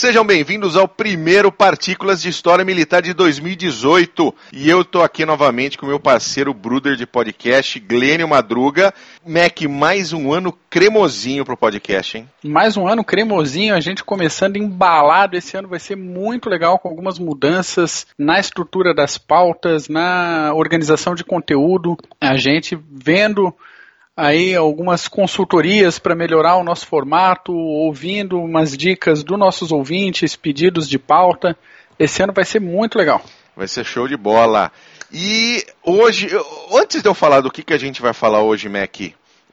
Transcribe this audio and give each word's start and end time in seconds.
Sejam 0.00 0.24
bem-vindos 0.24 0.78
ao 0.78 0.88
primeiro 0.88 1.52
Partículas 1.52 2.22
de 2.22 2.30
História 2.30 2.64
Militar 2.64 3.02
de 3.02 3.12
2018. 3.12 4.34
E 4.50 4.70
eu 4.70 4.82
tô 4.82 5.02
aqui 5.02 5.26
novamente 5.26 5.76
com 5.76 5.84
meu 5.84 6.00
parceiro 6.00 6.54
Bruder 6.54 6.96
de 6.96 7.04
podcast, 7.04 7.78
Glênio 7.78 8.26
Madruga. 8.26 8.94
Mac, 9.26 9.60
mais 9.68 10.14
um 10.14 10.32
ano 10.32 10.58
cremosinho 10.70 11.44
pro 11.44 11.54
podcast, 11.54 12.16
hein? 12.16 12.26
Mais 12.42 12.78
um 12.78 12.88
ano 12.88 13.04
cremosinho, 13.04 13.74
a 13.74 13.80
gente 13.80 14.02
começando 14.02 14.56
embalado. 14.56 15.36
Esse 15.36 15.58
ano 15.58 15.68
vai 15.68 15.78
ser 15.78 15.96
muito 15.96 16.48
legal 16.48 16.78
com 16.78 16.88
algumas 16.88 17.18
mudanças 17.18 18.06
na 18.18 18.40
estrutura 18.40 18.94
das 18.94 19.18
pautas, 19.18 19.86
na 19.86 20.54
organização 20.54 21.14
de 21.14 21.24
conteúdo. 21.24 21.94
A 22.18 22.38
gente 22.38 22.74
vendo 22.90 23.54
aí 24.20 24.54
algumas 24.54 25.08
consultorias 25.08 25.98
para 25.98 26.14
melhorar 26.14 26.56
o 26.56 26.64
nosso 26.64 26.86
formato, 26.86 27.52
ouvindo 27.52 28.38
umas 28.38 28.76
dicas 28.76 29.24
dos 29.24 29.38
nossos 29.38 29.72
ouvintes, 29.72 30.36
pedidos 30.36 30.86
de 30.88 30.98
pauta. 30.98 31.56
Esse 31.98 32.22
ano 32.22 32.32
vai 32.32 32.44
ser 32.44 32.60
muito 32.60 32.98
legal. 32.98 33.22
Vai 33.56 33.66
ser 33.66 33.84
show 33.84 34.06
de 34.06 34.16
bola. 34.18 34.70
E 35.10 35.64
hoje, 35.82 36.28
antes 36.72 37.02
de 37.02 37.08
eu 37.08 37.14
falar 37.14 37.40
do 37.40 37.50
que, 37.50 37.62
que 37.62 37.72
a 37.72 37.78
gente 37.78 38.02
vai 38.02 38.12
falar 38.12 38.42
hoje, 38.42 38.68
Mac, 38.68 38.94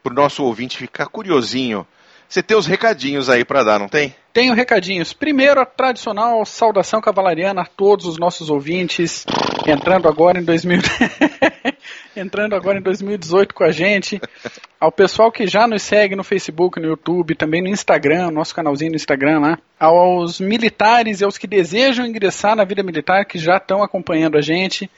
para 0.03 0.11
o 0.11 0.15
nosso 0.15 0.43
ouvinte 0.43 0.77
ficar 0.77 1.07
curiosinho, 1.07 1.87
você 2.27 2.43
tem 2.43 2.57
os 2.57 2.67
recadinhos 2.67 3.29
aí 3.29 3.45
para 3.45 3.63
dar, 3.63 3.79
não 3.79 3.87
tem? 3.87 4.13
Tenho 4.33 4.53
recadinhos. 4.53 5.13
Primeiro, 5.13 5.61
a 5.61 5.65
tradicional 5.65 6.45
saudação 6.45 6.99
cavalariana 6.99 7.61
a 7.61 7.65
todos 7.65 8.05
os 8.05 8.19
nossos 8.19 8.49
ouvintes, 8.49 9.25
entrando 9.65 10.09
agora 10.09 10.39
em 10.39 10.43
2000... 10.43 10.81
entrando 12.19 12.55
agora 12.55 12.79
em 12.79 12.81
2018 12.81 13.53
com 13.53 13.63
a 13.63 13.71
gente. 13.71 14.19
Ao 14.79 14.91
pessoal 14.91 15.31
que 15.31 15.47
já 15.47 15.67
nos 15.67 15.81
segue 15.81 16.15
no 16.15 16.23
Facebook, 16.23 16.79
no 16.79 16.87
YouTube, 16.87 17.35
também 17.35 17.61
no 17.61 17.67
Instagram, 17.67 18.31
nosso 18.31 18.53
canalzinho 18.53 18.91
no 18.91 18.95
Instagram 18.95 19.39
lá. 19.39 19.59
Aos 19.79 20.39
militares 20.39 21.21
e 21.21 21.23
aos 21.23 21.37
que 21.37 21.47
desejam 21.47 22.05
ingressar 22.05 22.55
na 22.55 22.63
vida 22.63 22.83
militar, 22.83 23.25
que 23.25 23.37
já 23.37 23.57
estão 23.57 23.83
acompanhando 23.83 24.37
a 24.37 24.41
gente 24.41 24.89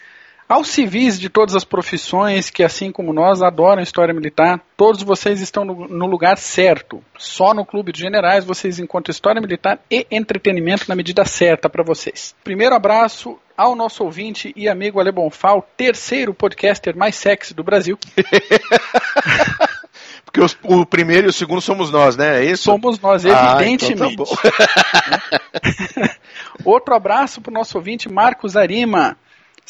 aos 0.49 0.69
civis 0.69 1.19
de 1.19 1.29
todas 1.29 1.55
as 1.55 1.63
profissões 1.63 2.49
que, 2.49 2.63
assim 2.63 2.91
como 2.91 3.13
nós, 3.13 3.43
adoram 3.43 3.83
história 3.83 4.11
militar, 4.11 4.59
todos 4.75 5.03
vocês 5.03 5.39
estão 5.41 5.63
no, 5.63 5.87
no, 5.87 6.07
lugar 6.07 6.39
certo. 6.39 7.03
Só 7.19 7.53
no 7.53 7.63
Clube 7.63 7.91
de 7.91 7.99
Generais 7.99 8.43
vocês 8.43 8.79
encontram 8.79 9.11
história 9.11 9.39
militar 9.39 9.79
e 9.91 10.07
entretenimento 10.09 10.85
na 10.89 10.95
medida 10.95 11.23
certa 11.23 11.69
para 11.69 11.83
vocês. 11.83 12.33
Primeiro 12.43 12.73
abraço 12.73 13.37
ao 13.55 13.75
nosso 13.75 14.03
ouvinte 14.03 14.51
e 14.55 14.67
amigo 14.67 14.99
Ale 14.99 15.11
Bonfal, 15.11 15.69
terceiro 15.77 16.33
podcaster 16.33 16.97
mais 16.97 17.15
sexy 17.15 17.53
do 17.53 17.63
Brasil. 17.63 17.99
Porque 20.25 20.41
os, 20.41 20.57
o 20.63 20.85
primeiro 20.85 21.27
e 21.27 21.29
o 21.29 21.33
segundo 21.33 21.61
somos 21.61 21.91
nós, 21.91 22.17
né? 22.17 22.43
É 22.43 22.45
isso? 22.45 22.63
Somos 22.63 22.99
nós, 22.99 23.23
evidentemente. 23.25 24.03
Ah, 24.03 24.07
então 24.07 24.25
tá 26.03 26.15
Outro 26.65 26.95
abraço 26.95 27.41
para 27.41 27.51
o 27.51 27.53
nosso 27.53 27.77
ouvinte, 27.77 28.07
Marcos 28.09 28.55
Arima 28.55 29.17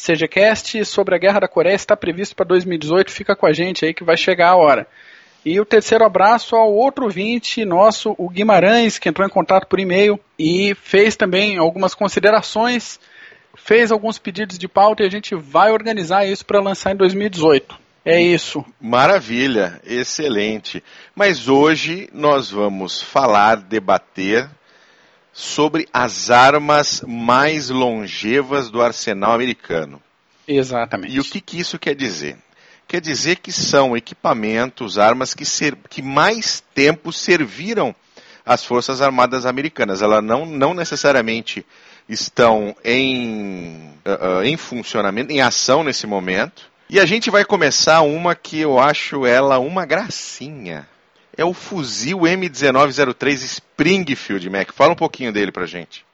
CGCast 0.00 0.84
sobre 0.86 1.14
a 1.14 1.18
Guerra 1.18 1.40
da 1.40 1.48
Coreia 1.48 1.74
está 1.74 1.96
previsto 1.96 2.34
para 2.34 2.46
2018. 2.46 3.12
Fica 3.12 3.36
com 3.36 3.46
a 3.46 3.52
gente 3.52 3.84
aí 3.84 3.92
que 3.92 4.02
vai 4.02 4.16
chegar 4.16 4.50
a 4.50 4.56
hora. 4.56 4.86
E 5.44 5.58
o 5.60 5.64
terceiro 5.64 6.04
abraço 6.04 6.54
ao 6.54 6.72
outro 6.72 7.04
ouvinte 7.04 7.64
nosso, 7.64 8.14
o 8.18 8.28
Guimarães, 8.28 8.98
que 8.98 9.08
entrou 9.08 9.26
em 9.26 9.30
contato 9.30 9.66
por 9.66 9.80
e-mail 9.80 10.20
e 10.38 10.74
fez 10.82 11.16
também 11.16 11.56
algumas 11.56 11.94
considerações, 11.94 13.00
fez 13.56 13.90
alguns 13.90 14.18
pedidos 14.18 14.58
de 14.58 14.68
pauta 14.68 15.02
e 15.02 15.06
a 15.06 15.10
gente 15.10 15.34
vai 15.34 15.72
organizar 15.72 16.26
isso 16.26 16.44
para 16.44 16.60
lançar 16.60 16.92
em 16.92 16.96
2018. 16.96 17.78
É 18.04 18.20
isso. 18.20 18.64
Maravilha, 18.80 19.80
excelente. 19.84 20.82
Mas 21.14 21.48
hoje 21.48 22.08
nós 22.12 22.50
vamos 22.50 23.02
falar, 23.02 23.56
debater 23.56 24.48
sobre 25.32 25.88
as 25.92 26.30
armas 26.30 27.02
mais 27.06 27.70
longevas 27.70 28.70
do 28.70 28.82
arsenal 28.82 29.32
americano. 29.32 30.00
Exatamente. 30.46 31.14
E 31.14 31.20
o 31.20 31.24
que, 31.24 31.40
que 31.40 31.60
isso 31.60 31.78
quer 31.78 31.94
dizer? 31.94 32.36
Quer 32.88 33.00
dizer 33.00 33.36
que 33.36 33.52
são 33.52 33.96
equipamentos, 33.96 34.98
armas 34.98 35.32
que, 35.32 35.44
ser, 35.44 35.76
que 35.88 36.02
mais 36.02 36.62
tempo 36.74 37.12
serviram 37.12 37.94
às 38.44 38.64
Forças 38.64 39.00
Armadas 39.00 39.46
Americanas. 39.46 40.02
Elas 40.02 40.24
não, 40.24 40.44
não 40.44 40.74
necessariamente 40.74 41.64
estão 42.08 42.74
em, 42.84 43.92
uh, 44.04 44.42
em 44.42 44.56
funcionamento, 44.56 45.30
em 45.30 45.40
ação 45.40 45.84
nesse 45.84 46.06
momento. 46.06 46.68
E 46.88 46.98
a 46.98 47.06
gente 47.06 47.30
vai 47.30 47.44
começar 47.44 48.00
uma 48.00 48.34
que 48.34 48.58
eu 48.58 48.80
acho 48.80 49.24
ela 49.24 49.60
uma 49.60 49.86
gracinha 49.86 50.88
é 51.40 51.44
o 51.44 51.54
fuzil 51.54 52.18
M1903 52.18 53.32
Springfield, 53.44 54.50
Mac. 54.50 54.72
Fala 54.72 54.92
um 54.92 54.96
pouquinho 54.96 55.32
dele 55.32 55.50
pra 55.50 55.64
gente. 55.64 56.04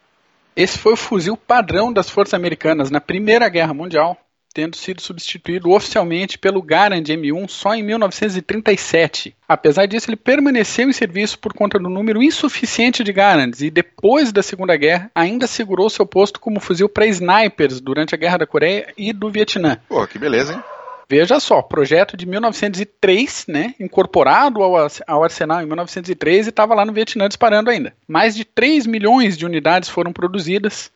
Esse 0.54 0.78
foi 0.78 0.92
o 0.92 0.96
fuzil 0.96 1.36
padrão 1.36 1.92
das 1.92 2.08
forças 2.08 2.34
americanas 2.34 2.92
na 2.92 3.00
Primeira 3.00 3.48
Guerra 3.48 3.74
Mundial, 3.74 4.16
tendo 4.54 4.76
sido 4.76 5.02
substituído 5.02 5.72
oficialmente 5.72 6.38
pelo 6.38 6.62
Garand 6.62 7.02
M1 7.02 7.48
só 7.48 7.74
em 7.74 7.82
1937. 7.82 9.34
Apesar 9.48 9.86
disso, 9.86 10.08
ele 10.08 10.16
permaneceu 10.16 10.88
em 10.88 10.92
serviço 10.92 11.40
por 11.40 11.52
conta 11.52 11.76
do 11.76 11.90
número 11.90 12.22
insuficiente 12.22 13.02
de 13.02 13.12
Garands 13.12 13.62
e 13.62 13.68
depois 13.68 14.30
da 14.30 14.44
Segunda 14.44 14.76
Guerra 14.76 15.10
ainda 15.12 15.48
segurou 15.48 15.90
seu 15.90 16.06
posto 16.06 16.38
como 16.38 16.60
fuzil 16.60 16.88
para 16.88 17.04
snipers 17.06 17.80
durante 17.80 18.14
a 18.14 18.18
Guerra 18.18 18.38
da 18.38 18.46
Coreia 18.46 18.94
e 18.96 19.12
do 19.12 19.28
Vietnã. 19.28 19.78
Pô, 19.88 20.06
que 20.06 20.20
beleza, 20.20 20.54
hein? 20.54 20.75
Veja 21.08 21.38
só, 21.38 21.62
projeto 21.62 22.16
de 22.16 22.26
1903, 22.26 23.44
né, 23.46 23.74
incorporado 23.78 24.62
ao, 24.62 24.74
ao 25.06 25.24
arsenal 25.24 25.62
em 25.62 25.66
1903 25.66 26.46
e 26.46 26.50
estava 26.50 26.74
lá 26.74 26.84
no 26.84 26.92
Vietnã 26.92 27.28
disparando 27.28 27.70
ainda. 27.70 27.94
Mais 28.08 28.34
de 28.34 28.44
3 28.44 28.86
milhões 28.86 29.36
de 29.36 29.46
unidades 29.46 29.88
foram 29.88 30.12
produzidas. 30.12 30.90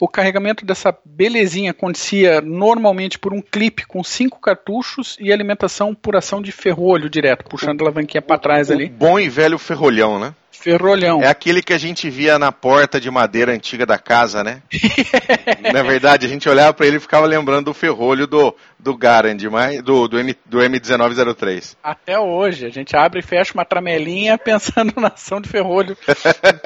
O 0.00 0.08
carregamento 0.08 0.64
dessa 0.64 0.96
belezinha 1.04 1.72
acontecia 1.72 2.40
normalmente 2.40 3.18
por 3.18 3.34
um 3.34 3.42
clipe 3.42 3.86
com 3.86 4.02
cinco 4.02 4.40
cartuchos 4.40 5.14
e 5.20 5.30
alimentação 5.30 5.94
por 5.94 6.16
ação 6.16 6.40
de 6.40 6.50
ferrolho 6.50 7.10
direto, 7.10 7.44
puxando 7.44 7.82
a 7.82 7.84
alavanquinha 7.84 8.22
para 8.22 8.38
trás 8.38 8.70
o 8.70 8.72
ali. 8.72 8.88
Bom 8.88 9.20
e 9.20 9.28
velho 9.28 9.58
ferrolhão, 9.58 10.18
né? 10.18 10.34
Ferrolhão. 10.50 11.22
É 11.22 11.26
aquele 11.26 11.62
que 11.62 11.72
a 11.72 11.78
gente 11.78 12.08
via 12.10 12.38
na 12.38 12.50
porta 12.50 13.00
de 13.00 13.10
madeira 13.10 13.52
antiga 13.52 13.84
da 13.84 13.98
casa, 13.98 14.42
né? 14.42 14.62
na 15.72 15.82
verdade, 15.82 16.26
a 16.26 16.28
gente 16.28 16.48
olhava 16.48 16.72
para 16.74 16.86
ele 16.86 16.96
e 16.96 17.00
ficava 17.00 17.26
lembrando 17.26 17.66
do 17.66 17.74
ferrolho 17.74 18.26
do, 18.26 18.54
do 18.78 18.96
Garand, 18.96 19.36
do, 19.82 20.08
do, 20.08 20.18
M, 20.18 20.36
do 20.44 20.58
M1903. 20.58 21.76
Até 21.82 22.18
hoje, 22.18 22.66
a 22.66 22.70
gente 22.70 22.94
abre 22.94 23.20
e 23.20 23.22
fecha 23.22 23.54
uma 23.54 23.64
tramelinha 23.64 24.36
pensando 24.38 24.92
na 24.98 25.08
ação 25.08 25.40
de 25.40 25.48
ferrolho 25.48 25.96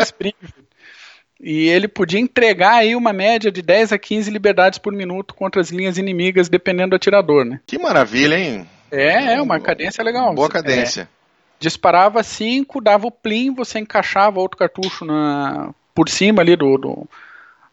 E 1.41 1.69
ele 1.69 1.89
podia 1.89 2.21
entregar 2.21 2.75
aí 2.75 2.95
uma 2.95 3.13
média 3.13 3.51
de 3.51 3.61
10 3.61 3.93
a 3.93 3.99
15 3.99 4.31
liberdades 4.31 4.79
por 4.79 4.93
minuto 4.93 5.35
contra 5.35 5.61
as 5.61 5.71
linhas 5.71 5.99
inimigas, 5.99 6.49
dependendo 6.49 6.91
do 6.91 6.97
atirador, 6.97 7.45
né? 7.45 7.61
Que 7.67 7.79
maravilha, 7.79 8.39
hein? 8.39 8.67
É, 8.91 9.35
é 9.35 9.43
uma 9.43 9.59
cadência 9.59 10.03
legal. 10.03 10.33
Boa 10.35 10.49
cadência. 10.49 11.03
É 11.03 11.25
disparava 11.59 12.23
5, 12.23 12.81
dava 12.81 13.07
o 13.07 13.11
plim, 13.11 13.55
você 13.55 13.79
encaixava 13.79 14.41
outro 14.41 14.59
cartucho 14.59 15.05
na, 15.05 15.73
por 15.95 16.09
cima 16.09 16.43
ali 16.43 16.57
do, 16.57 16.77
do, 16.77 17.09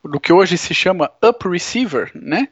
do 0.03 0.19
que 0.19 0.31
hoje 0.31 0.57
se 0.57 0.73
chama 0.73 1.11
up 1.23 1.47
receiver, 1.47 2.11
né? 2.15 2.47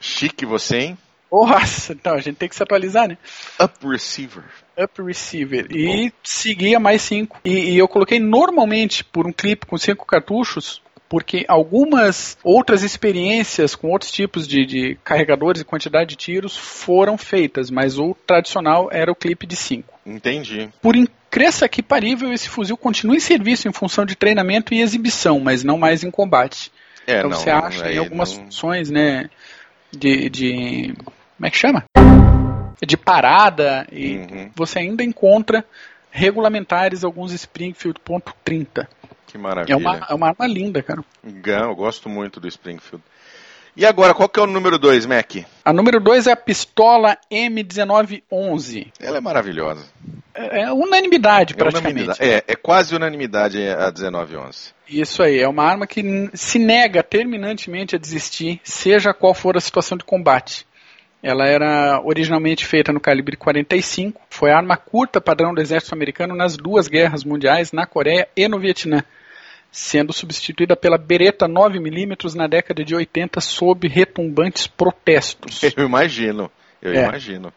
Chique 0.00 0.44
você, 0.44 0.78
hein? 0.78 0.98
Nossa, 1.32 1.94
então 1.94 2.14
a 2.14 2.20
gente 2.20 2.36
tem 2.36 2.48
que 2.48 2.54
se 2.54 2.62
atualizar, 2.62 3.08
né? 3.08 3.16
Up 3.58 3.74
receiver. 3.88 4.44
Up 4.78 5.02
receiver. 5.02 5.66
E 5.70 6.12
seguia 6.22 6.78
mais 6.78 7.00
5. 7.02 7.40
E, 7.42 7.72
e, 7.72 7.78
eu 7.78 7.88
coloquei 7.88 8.20
normalmente 8.20 9.02
por 9.02 9.26
um 9.26 9.32
clipe 9.32 9.64
com 9.64 9.78
5 9.78 10.04
cartuchos, 10.04 10.82
porque 11.08 11.46
algumas 11.48 12.36
outras 12.44 12.82
experiências 12.82 13.74
com 13.74 13.90
outros 13.90 14.10
tipos 14.10 14.46
de, 14.46 14.66
de, 14.66 14.98
carregadores 15.02 15.62
e 15.62 15.64
quantidade 15.64 16.10
de 16.10 16.16
tiros 16.16 16.54
foram 16.54 17.16
feitas, 17.16 17.70
mas 17.70 17.98
o 17.98 18.14
tradicional 18.26 18.90
era 18.92 19.10
o 19.10 19.16
clipe 19.16 19.46
de 19.46 19.56
5. 19.56 20.00
Entendi. 20.04 20.68
Por 20.82 20.94
incrível 20.94 21.66
que 21.70 21.82
parível, 21.82 22.30
esse 22.30 22.50
fuzil 22.50 22.76
continua 22.76 23.16
em 23.16 23.20
serviço 23.20 23.66
em 23.66 23.72
função 23.72 24.04
de 24.04 24.14
treinamento 24.14 24.74
e 24.74 24.82
exibição, 24.82 25.40
mas 25.40 25.64
não 25.64 25.78
mais 25.78 26.04
em 26.04 26.10
combate. 26.10 26.70
É, 27.06 27.18
então 27.18 27.30
não, 27.30 27.38
você 27.38 27.48
acha 27.48 27.90
em 27.90 27.96
algumas 27.96 28.36
não... 28.36 28.44
funções, 28.44 28.90
né, 28.90 29.30
de, 29.90 30.28
de 30.28 30.94
como 31.42 31.48
é 31.48 31.50
que 31.50 31.58
chama? 31.58 31.84
De 32.86 32.96
parada 32.96 33.84
e 33.90 34.16
uhum. 34.16 34.50
você 34.54 34.78
ainda 34.78 35.02
encontra 35.02 35.64
regulamentares 36.08 37.02
alguns 37.02 37.32
Springfield 37.32 37.98
.30. 38.46 38.86
Que 39.26 39.36
maravilha. 39.38 39.72
É 39.72 39.76
uma, 39.76 40.06
é 40.08 40.14
uma 40.14 40.28
arma 40.28 40.46
linda, 40.46 40.80
cara. 40.84 41.02
Eu 41.24 41.74
gosto 41.74 42.08
muito 42.08 42.38
do 42.38 42.46
Springfield. 42.46 43.02
E 43.76 43.84
agora, 43.84 44.14
qual 44.14 44.28
que 44.28 44.38
é 44.38 44.42
o 44.42 44.46
número 44.46 44.78
2, 44.78 45.06
Mac? 45.06 45.34
A 45.64 45.72
número 45.72 45.98
2 45.98 46.28
é 46.28 46.32
a 46.32 46.36
pistola 46.36 47.18
M1911. 47.28 48.92
Ela 49.00 49.16
é 49.16 49.20
maravilhosa. 49.20 49.84
É, 50.32 50.62
é 50.62 50.72
unanimidade, 50.72 51.54
é 51.54 51.56
praticamente. 51.56 52.04
Unanimidade. 52.04 52.22
É, 52.22 52.44
é 52.46 52.54
quase 52.54 52.94
unanimidade 52.94 53.58
a 53.66 53.90
1911. 53.90 54.74
Isso 54.88 55.22
aí, 55.24 55.40
é 55.40 55.48
uma 55.48 55.64
arma 55.64 55.88
que 55.88 56.30
se 56.34 56.60
nega 56.60 57.02
terminantemente 57.02 57.96
a 57.96 57.98
desistir, 57.98 58.60
seja 58.62 59.12
qual 59.12 59.34
for 59.34 59.56
a 59.56 59.60
situação 59.60 59.98
de 59.98 60.04
combate. 60.04 60.66
Ela 61.22 61.46
era 61.46 62.02
originalmente 62.04 62.66
feita 62.66 62.92
no 62.92 63.00
calibre 63.00 63.36
45, 63.36 64.20
foi 64.28 64.50
a 64.50 64.56
arma 64.56 64.76
curta 64.76 65.20
padrão 65.20 65.54
do 65.54 65.60
exército 65.60 65.94
americano 65.94 66.34
nas 66.34 66.56
duas 66.56 66.88
guerras 66.88 67.22
mundiais, 67.22 67.70
na 67.70 67.86
Coreia 67.86 68.28
e 68.36 68.48
no 68.48 68.58
Vietnã 68.58 69.04
sendo 69.72 70.12
substituída 70.12 70.76
pela 70.76 70.98
Beretta 70.98 71.48
9mm 71.48 72.34
na 72.34 72.46
década 72.46 72.84
de 72.84 72.94
80 72.94 73.40
sob 73.40 73.88
retumbantes 73.88 74.66
protestos. 74.66 75.62
Eu 75.74 75.86
imagino, 75.86 76.50
eu 76.82 76.92
é. 76.92 77.04
imagino. 77.04 77.52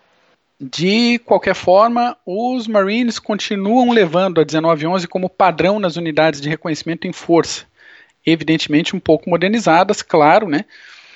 De 0.59 1.19
qualquer 1.25 1.53
forma, 1.53 2.15
os 2.25 2.65
Marines 2.65 3.19
continuam 3.19 3.91
levando 3.91 4.39
a 4.39 4.45
1911 4.45 5.05
como 5.07 5.29
padrão 5.29 5.79
nas 5.79 5.97
unidades 5.97 6.39
de 6.39 6.47
reconhecimento 6.47 7.05
em 7.05 7.11
força. 7.11 7.65
Evidentemente 8.25 8.95
um 8.95 8.99
pouco 8.99 9.29
modernizadas, 9.29 10.01
claro, 10.01 10.47
né? 10.47 10.63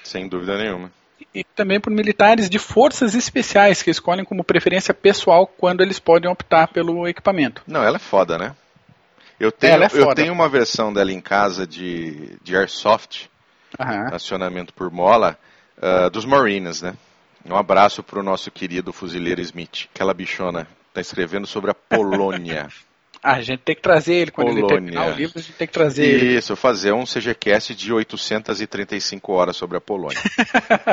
Sem 0.04 0.28
dúvida 0.28 0.58
nenhuma. 0.58 0.92
E 1.34 1.44
também 1.44 1.80
por 1.80 1.92
militares 1.92 2.50
de 2.50 2.58
forças 2.58 3.14
especiais 3.14 3.84
que 3.84 3.92
escolhem 3.92 4.26
como 4.26 4.44
preferência 4.44 4.94
pessoal 4.94 5.46
quando 5.46 5.82
eles 5.82 6.00
podem 6.00 6.30
optar 6.30 6.68
pelo 6.70 7.08
equipamento. 7.08 7.62
Não, 7.68 7.84
ela 7.84 7.98
é 7.98 8.00
foda, 8.00 8.38
né? 8.38 8.56
Eu 9.40 9.52
tenho, 9.52 9.84
é 9.84 9.90
eu 9.94 10.14
tenho 10.14 10.34
uma 10.34 10.50
versão 10.50 10.92
dela 10.92 11.12
em 11.12 11.22
casa 11.22 11.66
de, 11.66 12.36
de 12.44 12.58
Airsoft, 12.58 13.30
uhum. 13.80 14.14
acionamento 14.14 14.74
por 14.74 14.92
mola, 14.92 15.38
uh, 15.78 16.10
dos 16.10 16.26
Marines, 16.26 16.82
né? 16.82 16.94
Um 17.46 17.56
abraço 17.56 18.04
para 18.04 18.20
o 18.20 18.24
nosso 18.24 18.52
querido 18.52 18.92
fuzileiro 18.92 19.40
Smith. 19.42 19.88
Aquela 19.94 20.14
bichona 20.14 20.68
está 20.90 21.00
escrevendo 21.00 21.48
sobre 21.48 21.72
a 21.72 21.74
Polônia. 21.88 22.68
A 23.22 23.42
gente 23.42 23.60
tem 23.60 23.76
que 23.76 23.82
trazer 23.82 24.16
ele 24.16 24.32
quando 24.32 24.48
Polônia. 24.48 24.66
ele 24.66 24.74
terminar 24.74 25.08
o 25.08 25.16
livro, 25.16 25.40
a 25.40 25.42
gente 25.42 25.54
tem 25.54 25.68
que 25.68 25.74
trazer 25.74 26.04
Isso, 26.04 26.26
ele. 26.26 26.38
Isso, 26.38 26.56
fazer 26.56 26.94
um 26.94 27.04
CGCast 27.04 27.76
de 27.76 27.94
835 27.94 29.32
horas 29.32 29.58
sobre 29.58 29.78
a 29.78 29.82
Polônia. 29.82 30.20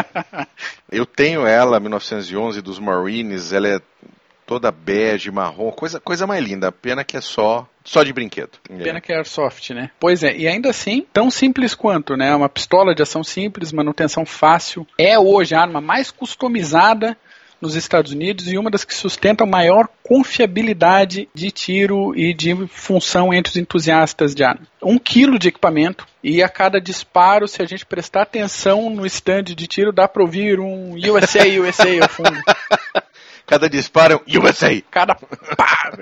Eu 0.90 1.06
tenho 1.06 1.46
ela, 1.46 1.78
1911, 1.78 2.61
dos 2.61 2.78
Marines, 2.78 3.52
ela 3.52 3.69
é 3.69 3.81
toda 4.46 4.70
bege, 4.70 5.31
marrom, 5.31 5.70
coisa, 5.73 5.99
coisa 6.00 6.26
mais 6.26 6.43
linda. 6.43 6.70
Pena 6.70 7.05
que 7.05 7.17
é 7.17 7.20
só 7.20 7.69
só 7.84 8.02
de 8.02 8.12
brinquedo. 8.12 8.58
Pena 8.82 9.00
que 9.00 9.12
é 9.12 9.17
airsoft, 9.17 9.70
né? 9.70 9.90
Pois 9.99 10.25
é, 10.25 10.37
e 10.37 10.49
ainda 10.49 10.70
assim, 10.70 11.06
tão 11.12 11.31
simples 11.31 11.75
quanto, 11.75 12.17
né? 12.17 12.34
Uma 12.34 12.49
pistola 12.49 12.94
de 12.94 13.02
ação 13.02 13.23
simples, 13.23 13.73
manutenção 13.73 14.26
fácil. 14.26 14.87
É 14.99 15.17
hoje 15.19 15.55
a 15.55 15.61
arma 15.61 15.81
mais 15.81 16.11
customizada 16.11 17.17
nos 17.61 17.75
Estados 17.75 18.12
Unidos 18.12 18.50
e 18.50 18.58
uma 18.58 18.70
das 18.70 18.85
que 18.85 18.94
sustenta 18.94 19.47
maior 19.47 19.88
confiabilidade 20.03 21.29
de 21.35 21.50
tiro 21.50 22.14
e 22.17 22.35
de 22.35 22.55
função 22.69 23.32
entre 23.32 23.50
os 23.50 23.56
entusiastas 23.56 24.35
de 24.35 24.44
arma. 24.44 24.67
Um 24.82 24.99
quilo 24.99 25.38
de 25.38 25.49
equipamento 25.49 26.06
e 26.23 26.43
a 26.43 26.49
cada 26.49 26.81
disparo, 26.81 27.49
se 27.49 27.62
a 27.62 27.67
gente 27.67 27.87
prestar 27.87 28.23
atenção 28.23 28.91
no 28.91 29.06
stand 29.06 29.44
de 29.44 29.67
tiro, 29.67 29.93
dá 29.93 30.06
para 30.06 30.23
ouvir 30.23 30.61
um 30.61 30.94
USA, 30.94 31.44
USA 31.61 32.03
ao 32.03 32.08
fundo. 32.08 32.43
Cada 33.47 33.70
disparo 33.70 34.14
é 34.14 34.38
um 34.38 34.43
USA. 34.43 34.82
Cada 34.91 35.14
pá! 35.14 35.93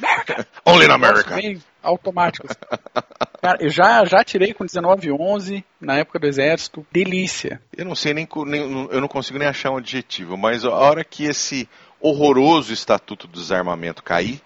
Only 0.64 0.86
in 0.86 0.90
America. 0.90 1.34
Bem 1.34 1.62
automáticos. 1.82 2.54
Cara, 3.40 3.58
eu 3.60 3.70
já, 3.70 4.04
já 4.04 4.22
tirei 4.24 4.52
com 4.52 4.64
1911 4.64 5.64
na 5.80 5.98
época 5.98 6.18
do 6.18 6.26
exército. 6.26 6.86
Delícia. 6.92 7.60
Eu 7.76 7.84
não 7.84 7.94
sei 7.94 8.14
nem, 8.14 8.28
nem, 8.46 8.88
eu 8.90 9.00
não 9.00 9.08
consigo 9.08 9.38
nem 9.38 9.48
achar 9.48 9.70
um 9.70 9.78
adjetivo, 9.78 10.36
mas 10.36 10.64
a 10.64 10.70
hora 10.70 11.04
que 11.04 11.24
esse 11.24 11.68
horroroso 12.00 12.72
estatuto 12.72 13.26
do 13.26 13.38
desarmamento 13.38 14.02
cair, 14.02 14.40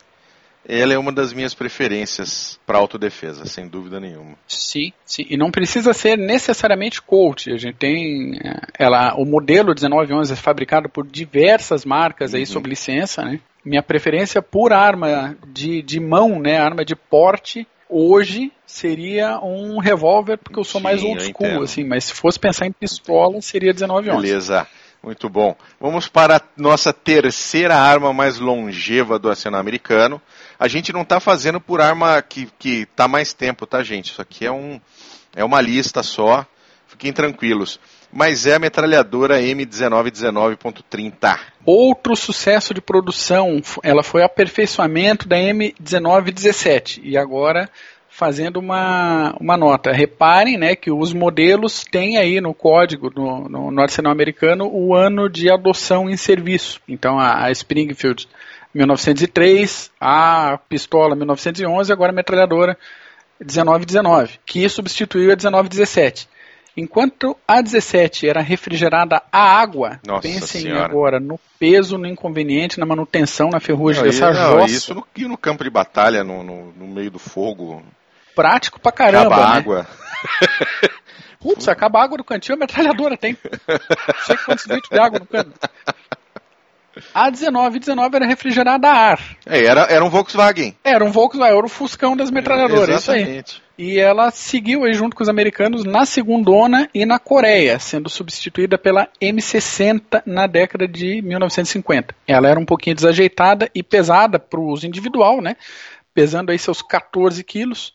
ela 0.66 0.92
é 0.92 0.98
uma 0.98 1.10
das 1.10 1.32
minhas 1.32 1.54
preferências 1.54 2.58
para 2.66 2.78
autodefesa, 2.78 3.46
sem 3.46 3.66
dúvida 3.66 3.98
nenhuma. 3.98 4.36
Sim, 4.46 4.92
sim, 5.04 5.26
e 5.28 5.36
não 5.36 5.50
precisa 5.50 5.92
ser 5.92 6.16
necessariamente 6.16 7.00
Colt. 7.02 7.48
A 7.48 7.56
gente 7.56 7.76
tem 7.76 8.38
é, 8.44 8.60
ela, 8.78 9.14
o 9.14 9.24
modelo 9.24 9.74
1911 9.74 10.32
é 10.32 10.36
fabricado 10.36 10.88
por 10.88 11.06
diversas 11.06 11.84
marcas 11.84 12.34
aí 12.34 12.42
uhum. 12.42 12.46
sob 12.46 12.68
licença, 12.68 13.22
né? 13.22 13.40
Minha 13.64 13.82
preferência 13.82 14.40
por 14.40 14.72
arma 14.72 15.36
de, 15.46 15.82
de 15.82 16.00
mão, 16.00 16.38
né, 16.38 16.58
arma 16.58 16.82
de 16.82 16.96
porte, 16.96 17.66
hoje 17.90 18.52
seria 18.64 19.38
um 19.40 19.78
revólver, 19.78 20.38
porque 20.38 20.58
eu 20.58 20.64
sou 20.64 20.80
sim, 20.80 20.84
mais 20.84 21.02
old 21.02 21.22
school, 21.22 21.62
assim, 21.62 21.84
mas 21.84 22.04
se 22.04 22.14
fosse 22.14 22.38
pensar 22.38 22.66
em 22.66 22.72
pistola, 22.72 23.40
seria 23.42 23.72
1911. 23.72 24.22
Beleza. 24.22 24.66
Muito 25.02 25.30
bom. 25.30 25.56
Vamos 25.80 26.08
para 26.08 26.36
a 26.36 26.42
nossa 26.58 26.92
terceira 26.92 27.74
arma 27.74 28.12
mais 28.12 28.38
longeva 28.38 29.18
do 29.18 29.30
arsenal 29.30 29.58
americano. 29.58 30.20
A 30.58 30.68
gente 30.68 30.92
não 30.92 31.02
está 31.02 31.18
fazendo 31.18 31.58
por 31.58 31.80
arma 31.80 32.20
que 32.20 32.50
está 32.60 33.08
mais 33.08 33.32
tempo, 33.32 33.66
tá, 33.66 33.82
gente? 33.82 34.12
Isso 34.12 34.20
aqui 34.20 34.44
é, 34.44 34.52
um, 34.52 34.78
é 35.34 35.42
uma 35.42 35.60
lista 35.60 36.02
só. 36.02 36.46
Fiquem 36.86 37.14
tranquilos. 37.14 37.80
Mas 38.12 38.44
é 38.46 38.54
a 38.54 38.58
metralhadora 38.58 39.40
M1919.30. 39.40 41.38
Outro 41.64 42.16
sucesso 42.16 42.74
de 42.74 42.80
produção, 42.80 43.60
ela 43.82 44.02
foi 44.02 44.22
aperfeiçoamento 44.22 45.28
da 45.28 45.36
M1917 45.36 47.00
e 47.04 47.16
agora 47.16 47.70
fazendo 48.08 48.58
uma, 48.58 49.34
uma 49.40 49.56
nota. 49.56 49.92
Reparem 49.92 50.58
né, 50.58 50.74
que 50.74 50.90
os 50.90 51.14
modelos 51.14 51.84
têm 51.84 52.18
aí 52.18 52.40
no 52.40 52.52
código, 52.52 53.10
no, 53.14 53.70
no, 53.70 53.80
arsenal 53.80 54.12
americano, 54.12 54.68
o 54.70 54.94
ano 54.94 55.30
de 55.30 55.50
adoção 55.50 56.10
em 56.10 56.16
serviço. 56.16 56.80
Então 56.88 57.18
a, 57.18 57.46
a 57.46 57.50
Springfield 57.52 58.28
1903, 58.74 59.90
a 60.00 60.58
pistola 60.68 61.16
1911, 61.16 61.92
agora 61.92 62.12
a 62.12 62.14
metralhadora 62.14 62.76
1919, 63.40 64.38
que 64.44 64.68
substituiu 64.68 65.32
a 65.32 65.36
1917. 65.36 66.28
Enquanto 66.76 67.36
a 67.46 67.60
17 67.60 68.28
era 68.28 68.40
refrigerada 68.40 69.22
a 69.30 69.60
água, 69.60 70.00
Nossa 70.06 70.22
pensem 70.22 70.62
senhora. 70.62 70.84
agora 70.84 71.20
no 71.20 71.38
peso, 71.58 71.98
no 71.98 72.06
inconveniente, 72.06 72.78
na 72.78 72.86
manutenção, 72.86 73.50
na 73.50 73.60
ferrugem 73.60 74.02
não, 74.02 74.10
dessa 74.10 74.32
não, 74.32 74.60
jossa. 74.60 74.74
Isso 74.74 74.94
no, 74.94 75.28
no, 75.28 75.36
campo 75.36 75.64
de 75.64 75.70
batalha, 75.70 76.22
no, 76.22 76.42
no, 76.42 76.72
no 76.72 76.86
meio 76.86 77.10
do 77.10 77.18
fogo, 77.18 77.82
prático 78.34 78.80
pra 78.80 78.92
caramba. 78.92 79.34
Acaba 79.34 79.50
né? 79.50 79.58
água. 79.58 79.86
Putz, 81.40 81.68
acaba 81.68 82.00
a 82.00 82.04
água 82.04 82.18
do 82.18 82.24
cantinho, 82.24 82.56
a 82.56 82.58
metralhadora 82.58 83.16
tem. 83.16 83.36
Não 83.66 84.14
sei 84.26 84.36
quantos 84.36 84.66
litros 84.66 84.90
de 84.90 84.98
água 84.98 85.18
no 85.18 85.26
canto. 85.26 85.52
A 87.14 87.30
19 87.30 87.78
19 87.78 88.16
era 88.16 88.26
refrigerada 88.26 88.88
a 88.88 88.92
ar. 88.92 89.20
É, 89.46 89.64
era, 89.64 89.82
era 89.82 90.04
um 90.04 90.10
Volkswagen. 90.10 90.76
Era 90.84 91.04
um 91.04 91.10
Volkswagen, 91.10 91.56
era 91.56 91.66
o 91.66 91.68
Fuscão 91.68 92.16
das 92.16 92.30
metralhadoras, 92.30 92.96
Exatamente. 92.96 93.52
isso 93.52 93.62
aí. 93.62 93.69
E 93.80 93.98
ela 93.98 94.30
seguiu 94.30 94.84
aí 94.84 94.92
junto 94.92 95.16
com 95.16 95.22
os 95.22 95.28
americanos 95.30 95.84
na 95.84 96.04
segundona 96.04 96.86
e 96.92 97.06
na 97.06 97.18
Coreia, 97.18 97.78
sendo 97.78 98.10
substituída 98.10 98.76
pela 98.76 99.08
M60 99.22 100.22
na 100.26 100.46
década 100.46 100.86
de 100.86 101.22
1950. 101.22 102.14
Ela 102.28 102.50
era 102.50 102.60
um 102.60 102.66
pouquinho 102.66 102.94
desajeitada 102.94 103.70
e 103.74 103.82
pesada 103.82 104.38
para 104.38 104.60
o 104.60 104.68
uso 104.68 104.86
individual, 104.86 105.40
né? 105.40 105.56
Pesando 106.12 106.52
aí 106.52 106.58
seus 106.58 106.82
14 106.82 107.42
quilos 107.42 107.94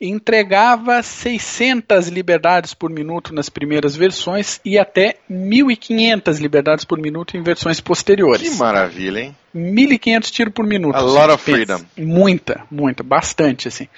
entregava 0.00 1.02
600 1.02 2.06
liberdades 2.06 2.72
por 2.72 2.88
minuto 2.88 3.34
nas 3.34 3.48
primeiras 3.48 3.96
versões 3.96 4.60
e 4.64 4.78
até 4.78 5.16
1.500 5.28 6.38
liberdades 6.38 6.84
por 6.84 7.00
minuto 7.00 7.36
em 7.36 7.42
versões 7.42 7.80
posteriores. 7.80 8.48
Que 8.48 8.56
maravilha, 8.56 9.18
hein? 9.18 9.36
1.500 9.52 10.30
tiros 10.30 10.54
por 10.54 10.64
minuto. 10.64 10.94
A 10.94 11.00
lot 11.00 11.32
of 11.32 11.42
freedom. 11.42 11.80
Muita, 11.98 12.64
muita, 12.70 13.02
bastante, 13.02 13.66
assim 13.66 13.88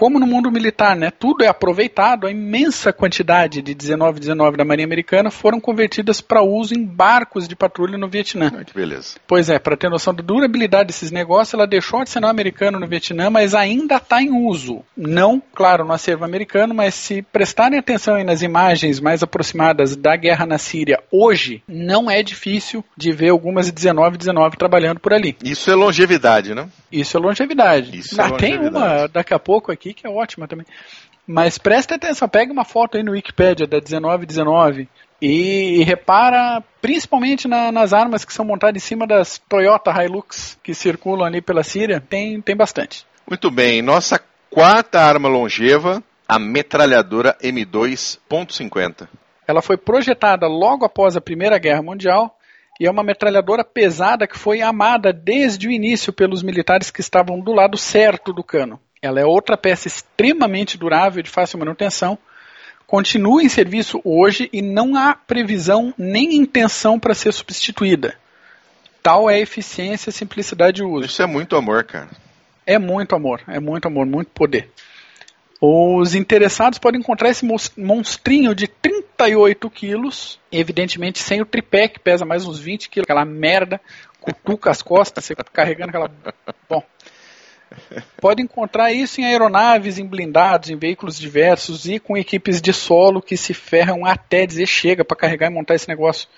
como 0.00 0.18
no 0.18 0.26
mundo 0.26 0.50
militar, 0.50 0.96
né, 0.96 1.10
tudo 1.10 1.44
é 1.44 1.46
aproveitado, 1.46 2.26
a 2.26 2.30
imensa 2.30 2.90
quantidade 2.90 3.60
de 3.60 3.74
1919 3.74 4.56
da 4.56 4.64
Marinha 4.64 4.86
Americana 4.86 5.30
foram 5.30 5.60
convertidas 5.60 6.22
para 6.22 6.40
uso 6.40 6.72
em 6.72 6.82
barcos 6.82 7.46
de 7.46 7.54
patrulha 7.54 7.98
no 7.98 8.08
Vietnã. 8.08 8.50
Ah, 8.58 8.64
que 8.64 8.72
beleza. 8.72 9.16
Pois 9.28 9.50
é, 9.50 9.58
para 9.58 9.76
ter 9.76 9.90
noção 9.90 10.14
da 10.14 10.22
durabilidade 10.22 10.86
desses 10.86 11.10
negócios, 11.10 11.52
ela 11.52 11.66
deixou 11.66 11.98
de 11.98 12.04
arsenal 12.04 12.30
americano 12.30 12.80
no 12.80 12.86
Vietnã, 12.86 13.28
mas 13.28 13.54
ainda 13.54 13.96
está 13.96 14.22
em 14.22 14.30
uso. 14.30 14.82
Não, 14.96 15.42
claro, 15.54 15.84
no 15.84 15.92
acervo 15.92 16.24
americano, 16.24 16.72
mas 16.74 16.94
se 16.94 17.20
prestarem 17.20 17.78
atenção 17.78 18.14
aí 18.14 18.24
nas 18.24 18.40
imagens 18.40 19.00
mais 19.00 19.22
aproximadas 19.22 19.96
da 19.96 20.16
guerra 20.16 20.46
na 20.46 20.56
Síria 20.56 20.98
hoje, 21.12 21.62
não 21.68 22.10
é 22.10 22.22
difícil 22.22 22.82
de 22.96 23.12
ver 23.12 23.28
algumas 23.28 23.66
1919 23.66 24.56
trabalhando 24.56 24.98
por 24.98 25.12
ali. 25.12 25.36
Isso 25.44 25.70
é 25.70 25.74
longevidade, 25.74 26.54
né? 26.54 26.70
Isso 26.90 27.18
é 27.18 27.20
longevidade. 27.20 27.98
Isso 27.98 28.18
é 28.18 28.24
ah, 28.24 28.30
Tem 28.30 28.58
uma 28.58 29.06
daqui 29.06 29.34
a 29.34 29.38
pouco 29.38 29.70
aqui 29.70 29.89
que 29.94 30.06
é 30.06 30.10
ótima 30.10 30.46
também. 30.46 30.66
Mas 31.26 31.58
presta 31.58 31.94
atenção, 31.94 32.28
pega 32.28 32.52
uma 32.52 32.64
foto 32.64 32.96
aí 32.96 33.02
no 33.02 33.12
Wikipedia 33.12 33.66
da 33.66 33.76
1919 33.76 34.88
e, 35.22 35.80
e 35.80 35.84
repara 35.84 36.62
principalmente 36.80 37.46
na, 37.46 37.70
nas 37.70 37.92
armas 37.92 38.24
que 38.24 38.32
são 38.32 38.44
montadas 38.44 38.82
em 38.82 38.84
cima 38.84 39.06
das 39.06 39.38
Toyota 39.38 39.90
Hilux 39.92 40.58
que 40.62 40.74
circulam 40.74 41.26
ali 41.26 41.40
pela 41.40 41.62
Síria. 41.62 42.00
Tem, 42.00 42.40
tem 42.40 42.56
bastante. 42.56 43.06
Muito 43.28 43.50
bem, 43.50 43.80
nossa 43.80 44.20
quarta 44.50 45.00
arma 45.00 45.28
longeva, 45.28 46.02
a 46.26 46.38
metralhadora 46.38 47.36
M2.50. 47.42 49.08
Ela 49.46 49.62
foi 49.62 49.76
projetada 49.76 50.46
logo 50.46 50.84
após 50.84 51.16
a 51.16 51.20
Primeira 51.20 51.58
Guerra 51.58 51.82
Mundial 51.82 52.36
e 52.80 52.86
é 52.86 52.90
uma 52.90 53.02
metralhadora 53.02 53.62
pesada 53.62 54.26
que 54.26 54.38
foi 54.38 54.62
amada 54.62 55.12
desde 55.12 55.68
o 55.68 55.70
início 55.70 56.12
pelos 56.12 56.42
militares 56.42 56.90
que 56.90 57.00
estavam 57.00 57.38
do 57.38 57.52
lado 57.52 57.76
certo 57.76 58.32
do 58.32 58.42
cano. 58.42 58.80
Ela 59.02 59.20
é 59.20 59.24
outra 59.24 59.56
peça 59.56 59.88
extremamente 59.88 60.76
durável 60.76 61.20
e 61.20 61.22
de 61.22 61.30
fácil 61.30 61.58
manutenção. 61.58 62.18
Continua 62.86 63.42
em 63.42 63.48
serviço 63.48 63.98
hoje 64.04 64.50
e 64.52 64.60
não 64.60 64.94
há 64.94 65.14
previsão 65.14 65.94
nem 65.96 66.34
intenção 66.34 67.00
para 67.00 67.14
ser 67.14 67.32
substituída. 67.32 68.14
Tal 69.02 69.30
é 69.30 69.36
a 69.36 69.40
eficiência 69.40 70.10
e 70.10 70.12
simplicidade 70.12 70.76
de 70.76 70.84
uso. 70.84 71.06
Isso 71.06 71.22
é 71.22 71.26
muito 71.26 71.56
amor, 71.56 71.84
cara. 71.84 72.10
É 72.66 72.78
muito 72.78 73.16
amor, 73.16 73.40
é 73.48 73.58
muito 73.58 73.86
amor, 73.86 74.04
muito 74.04 74.30
poder. 74.32 74.70
Os 75.62 76.14
interessados 76.14 76.78
podem 76.78 77.00
encontrar 77.00 77.30
esse 77.30 77.46
monstrinho 77.78 78.54
de 78.54 78.66
38 78.66 79.70
quilos, 79.70 80.38
evidentemente 80.52 81.20
sem 81.20 81.40
o 81.40 81.46
tripé, 81.46 81.88
que 81.88 81.98
pesa 81.98 82.26
mais 82.26 82.46
uns 82.46 82.58
20 82.58 82.90
quilos, 82.90 83.04
aquela 83.04 83.24
merda, 83.24 83.80
cutuca 84.20 84.70
as 84.70 84.82
costas, 84.82 85.24
você 85.24 85.34
carregando 85.34 85.88
aquela. 85.88 86.10
Bom. 86.68 86.82
Pode 88.20 88.42
encontrar 88.42 88.92
isso 88.92 89.20
em 89.20 89.24
aeronaves, 89.24 89.98
em 89.98 90.06
blindados, 90.06 90.70
em 90.70 90.76
veículos 90.76 91.18
diversos 91.18 91.86
e 91.86 91.98
com 91.98 92.16
equipes 92.16 92.60
de 92.60 92.72
solo 92.72 93.22
que 93.22 93.36
se 93.36 93.54
ferram 93.54 94.04
até 94.04 94.46
dizer 94.46 94.66
chega 94.66 95.04
para 95.04 95.16
carregar 95.16 95.50
e 95.50 95.54
montar 95.54 95.74
esse 95.74 95.88
negócio 95.88 96.28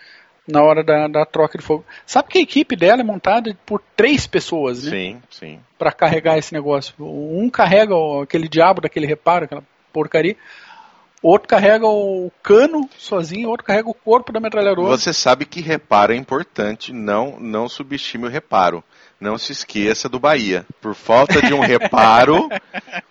na 0.47 0.63
hora 0.63 0.83
da, 0.83 1.09
da, 1.09 1.25
troca 1.25 1.57
de 1.57 1.65
fogo. 1.65 1.85
Sabe 2.05 2.29
que 2.29 2.39
a 2.39 2.43
equipe 2.43 2.75
dela 2.75 3.01
é 3.01 3.05
montada 3.05 3.57
por 3.65 3.83
três 3.97 4.27
pessoas, 4.27 4.85
né? 4.85 4.91
Sim, 4.91 5.23
sim. 5.31 5.61
Para 5.79 5.93
carregar 5.93 6.37
esse 6.37 6.53
negócio. 6.53 6.95
Um 6.99 7.49
carrega 7.49 7.95
aquele 8.23 8.49
diabo 8.49 8.81
daquele 8.81 9.07
reparo, 9.07 9.45
aquela 9.45 9.63
porcaria. 9.93 10.37
Outro 11.23 11.49
carrega 11.49 11.87
o 11.87 12.33
cano 12.43 12.91
sozinho, 12.99 13.49
outro 13.49 13.65
carrega 13.65 13.89
o 13.89 13.95
corpo 13.95 14.33
da 14.33 14.41
metralhadora. 14.41 14.89
Você 14.89 15.13
sabe 15.13 15.45
que 15.45 15.61
reparo 15.61 16.13
é 16.13 16.17
importante, 16.17 16.93
não, 16.93 17.39
não 17.39 17.69
subestime 17.69 18.27
o 18.27 18.29
reparo. 18.29 18.83
Não 19.23 19.39
se 19.39 19.53
esqueça 19.53 20.09
do 20.09 20.19
Bahia. 20.19 20.67
Por 20.81 20.97
falta 20.97 21.41
de 21.41 21.55
um 21.55 21.61
reparo, 21.61 22.49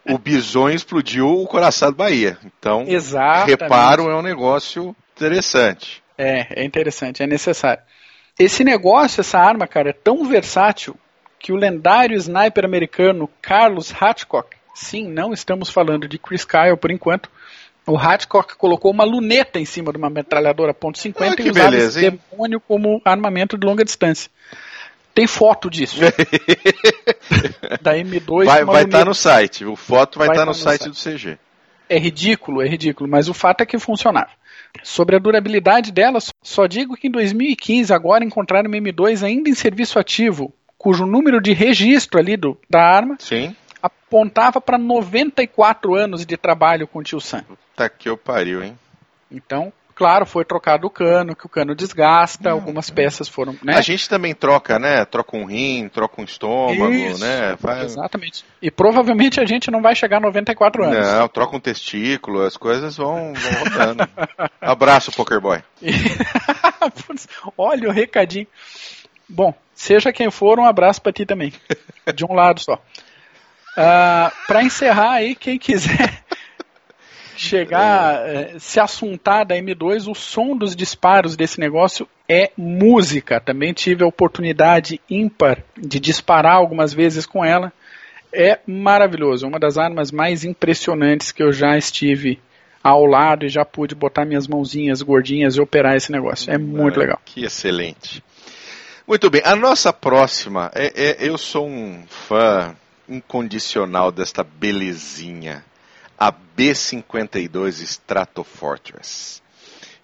o 0.03 0.17
Bison 0.17 0.69
explodiu 0.69 1.25
o 1.25 1.47
coração 1.47 1.89
do 1.89 1.95
Bahia. 1.95 2.37
Então, 2.43 2.83
Exatamente. 2.85 3.61
reparo 3.61 4.09
é 4.09 4.15
um 4.17 4.21
negócio 4.21 4.93
interessante. 5.15 6.03
É, 6.17 6.61
é 6.61 6.65
interessante, 6.65 7.23
é 7.23 7.27
necessário. 7.27 7.81
Esse 8.37 8.61
negócio, 8.61 9.21
essa 9.21 9.39
arma, 9.39 9.65
cara, 9.65 9.91
é 9.91 9.93
tão 9.93 10.25
versátil 10.25 10.97
que 11.39 11.53
o 11.53 11.55
lendário 11.55 12.17
sniper 12.17 12.65
americano 12.65 13.29
Carlos 13.41 13.93
Hatchcock, 13.97 14.57
sim, 14.75 15.07
não 15.07 15.31
estamos 15.31 15.69
falando 15.69 16.09
de 16.09 16.19
Chris 16.19 16.43
Kyle 16.43 16.75
por 16.75 16.91
enquanto, 16.91 17.29
o 17.87 17.97
Hatchcock 17.97 18.57
colocou 18.57 18.91
uma 18.91 19.05
luneta 19.05 19.59
em 19.59 19.65
cima 19.65 19.93
de 19.93 19.97
uma 19.97 20.09
metralhadora 20.09 20.73
.50 20.73 21.15
ah, 21.19 21.35
e 21.41 21.49
usava 21.49 21.71
beleza, 21.71 21.99
esse 21.99 22.11
demônio 22.11 22.59
como 22.59 23.01
armamento 23.05 23.57
de 23.57 23.65
longa 23.65 23.85
distância. 23.85 24.29
Tem 25.13 25.27
foto 25.27 25.69
disso. 25.69 25.99
da 27.81 27.95
M2. 27.95 28.45
Vai 28.45 28.83
estar 28.83 28.99
tá 28.99 29.05
no 29.05 29.13
site. 29.13 29.65
O 29.65 29.75
foto 29.75 30.19
vai 30.19 30.29
estar 30.29 30.41
tá 30.41 30.45
no, 30.45 30.51
tá 30.53 30.57
no 30.57 30.63
site, 30.63 30.83
site 30.83 30.89
do 30.89 31.17
CG. 31.17 31.37
É 31.89 31.97
ridículo, 31.97 32.61
é 32.61 32.67
ridículo, 32.67 33.09
mas 33.09 33.27
o 33.27 33.33
fato 33.33 33.61
é 33.61 33.65
que 33.65 33.77
funcionava. 33.77 34.29
Sobre 34.83 35.17
a 35.17 35.19
durabilidade 35.19 35.91
dela, 35.91 36.19
só 36.41 36.65
digo 36.65 36.95
que 36.95 37.07
em 37.07 37.11
2015 37.11 37.93
agora 37.93 38.23
encontraram 38.23 38.69
uma 38.69 38.77
M2 38.77 39.23
ainda 39.23 39.49
em 39.49 39.53
serviço 39.53 39.99
ativo, 39.99 40.53
cujo 40.77 41.05
número 41.05 41.41
de 41.41 41.51
registro 41.51 42.17
ali 42.17 42.37
do, 42.37 42.57
da 42.69 42.81
arma 42.81 43.17
Sim. 43.19 43.53
apontava 43.81 44.61
para 44.61 44.77
94 44.77 45.93
anos 45.93 46.25
de 46.25 46.37
trabalho 46.37 46.87
com 46.87 46.99
o 46.99 47.03
tio 47.03 47.19
Sam. 47.19 47.43
Puta 47.43 47.89
que 47.89 48.07
eu 48.07 48.17
pariu, 48.17 48.63
hein? 48.63 48.79
Então, 49.29 49.73
claro, 50.01 50.25
foi 50.25 50.43
trocado 50.43 50.87
o 50.87 50.89
cano, 50.89 51.35
que 51.35 51.45
o 51.45 51.49
cano 51.49 51.75
desgasta, 51.75 52.49
algumas 52.49 52.89
peças 52.89 53.29
foram. 53.29 53.55
Né? 53.61 53.75
A 53.75 53.81
gente 53.81 54.09
também 54.09 54.33
troca, 54.33 54.79
né? 54.79 55.05
Troca 55.05 55.37
um 55.37 55.45
rim, 55.45 55.87
troca 55.89 56.19
um 56.19 56.23
estômago, 56.23 56.91
Isso, 56.91 57.23
né? 57.23 57.55
Faz... 57.57 57.91
Exatamente. 57.91 58.43
E 58.59 58.71
provavelmente 58.71 59.39
a 59.39 59.45
gente 59.45 59.69
não 59.69 59.79
vai 59.79 59.93
chegar 59.93 60.17
a 60.17 60.21
94 60.21 60.85
anos. 60.85 61.07
Não, 61.07 61.27
troca 61.27 61.55
um 61.55 61.59
testículo, 61.59 62.41
as 62.41 62.57
coisas 62.57 62.97
vão, 62.97 63.31
vão 63.31 63.59
rodando. 63.59 64.09
Abraço, 64.59 65.11
Pokerboy. 65.11 65.59
Olha 67.55 67.87
o 67.87 67.91
recadinho. 67.91 68.47
Bom, 69.29 69.53
seja 69.75 70.11
quem 70.11 70.31
for, 70.31 70.57
um 70.57 70.65
abraço 70.65 70.99
para 70.99 71.13
ti 71.13 71.27
também. 71.27 71.53
De 72.15 72.25
um 72.25 72.33
lado 72.33 72.59
só. 72.59 72.73
Uh, 72.73 72.79
ah, 73.77 74.31
para 74.47 74.63
encerrar 74.63 75.11
aí, 75.11 75.35
quem 75.35 75.59
quiser 75.59 76.23
chegar, 77.35 78.27
é. 78.27 78.59
se 78.59 78.79
assuntar 78.79 79.45
da 79.45 79.55
M2, 79.55 80.09
o 80.09 80.15
som 80.15 80.55
dos 80.55 80.75
disparos 80.75 81.35
desse 81.35 81.59
negócio 81.59 82.07
é 82.27 82.51
música. 82.57 83.39
Também 83.39 83.73
tive 83.73 84.03
a 84.03 84.07
oportunidade 84.07 85.01
ímpar 85.09 85.63
de 85.77 85.99
disparar 85.99 86.55
algumas 86.55 86.93
vezes 86.93 87.25
com 87.25 87.43
ela. 87.43 87.71
É 88.33 88.59
maravilhoso, 88.65 89.45
uma 89.45 89.59
das 89.59 89.77
armas 89.77 90.11
mais 90.11 90.45
impressionantes 90.45 91.31
que 91.31 91.43
eu 91.43 91.51
já 91.51 91.77
estive 91.77 92.39
ao 92.83 93.05
lado 93.05 93.45
e 93.45 93.49
já 93.49 93.65
pude 93.65 93.93
botar 93.93 94.25
minhas 94.25 94.47
mãozinhas 94.47 95.01
gordinhas 95.01 95.55
e 95.55 95.61
operar 95.61 95.95
esse 95.95 96.11
negócio. 96.11 96.51
É 96.51 96.57
muito 96.57 96.99
legal. 96.99 97.19
Que 97.25 97.43
excelente. 97.43 98.23
Muito 99.07 99.29
bem, 99.29 99.41
a 99.43 99.55
nossa 99.55 99.91
próxima, 99.91 100.71
é, 100.73 100.93
é, 100.95 101.17
eu 101.19 101.37
sou 101.37 101.67
um 101.67 102.03
fã 102.07 102.73
incondicional 103.09 104.11
desta 104.11 104.43
belezinha 104.43 105.65
a 106.21 106.29
B-52 106.29 107.81
Stratofortress. 107.81 109.41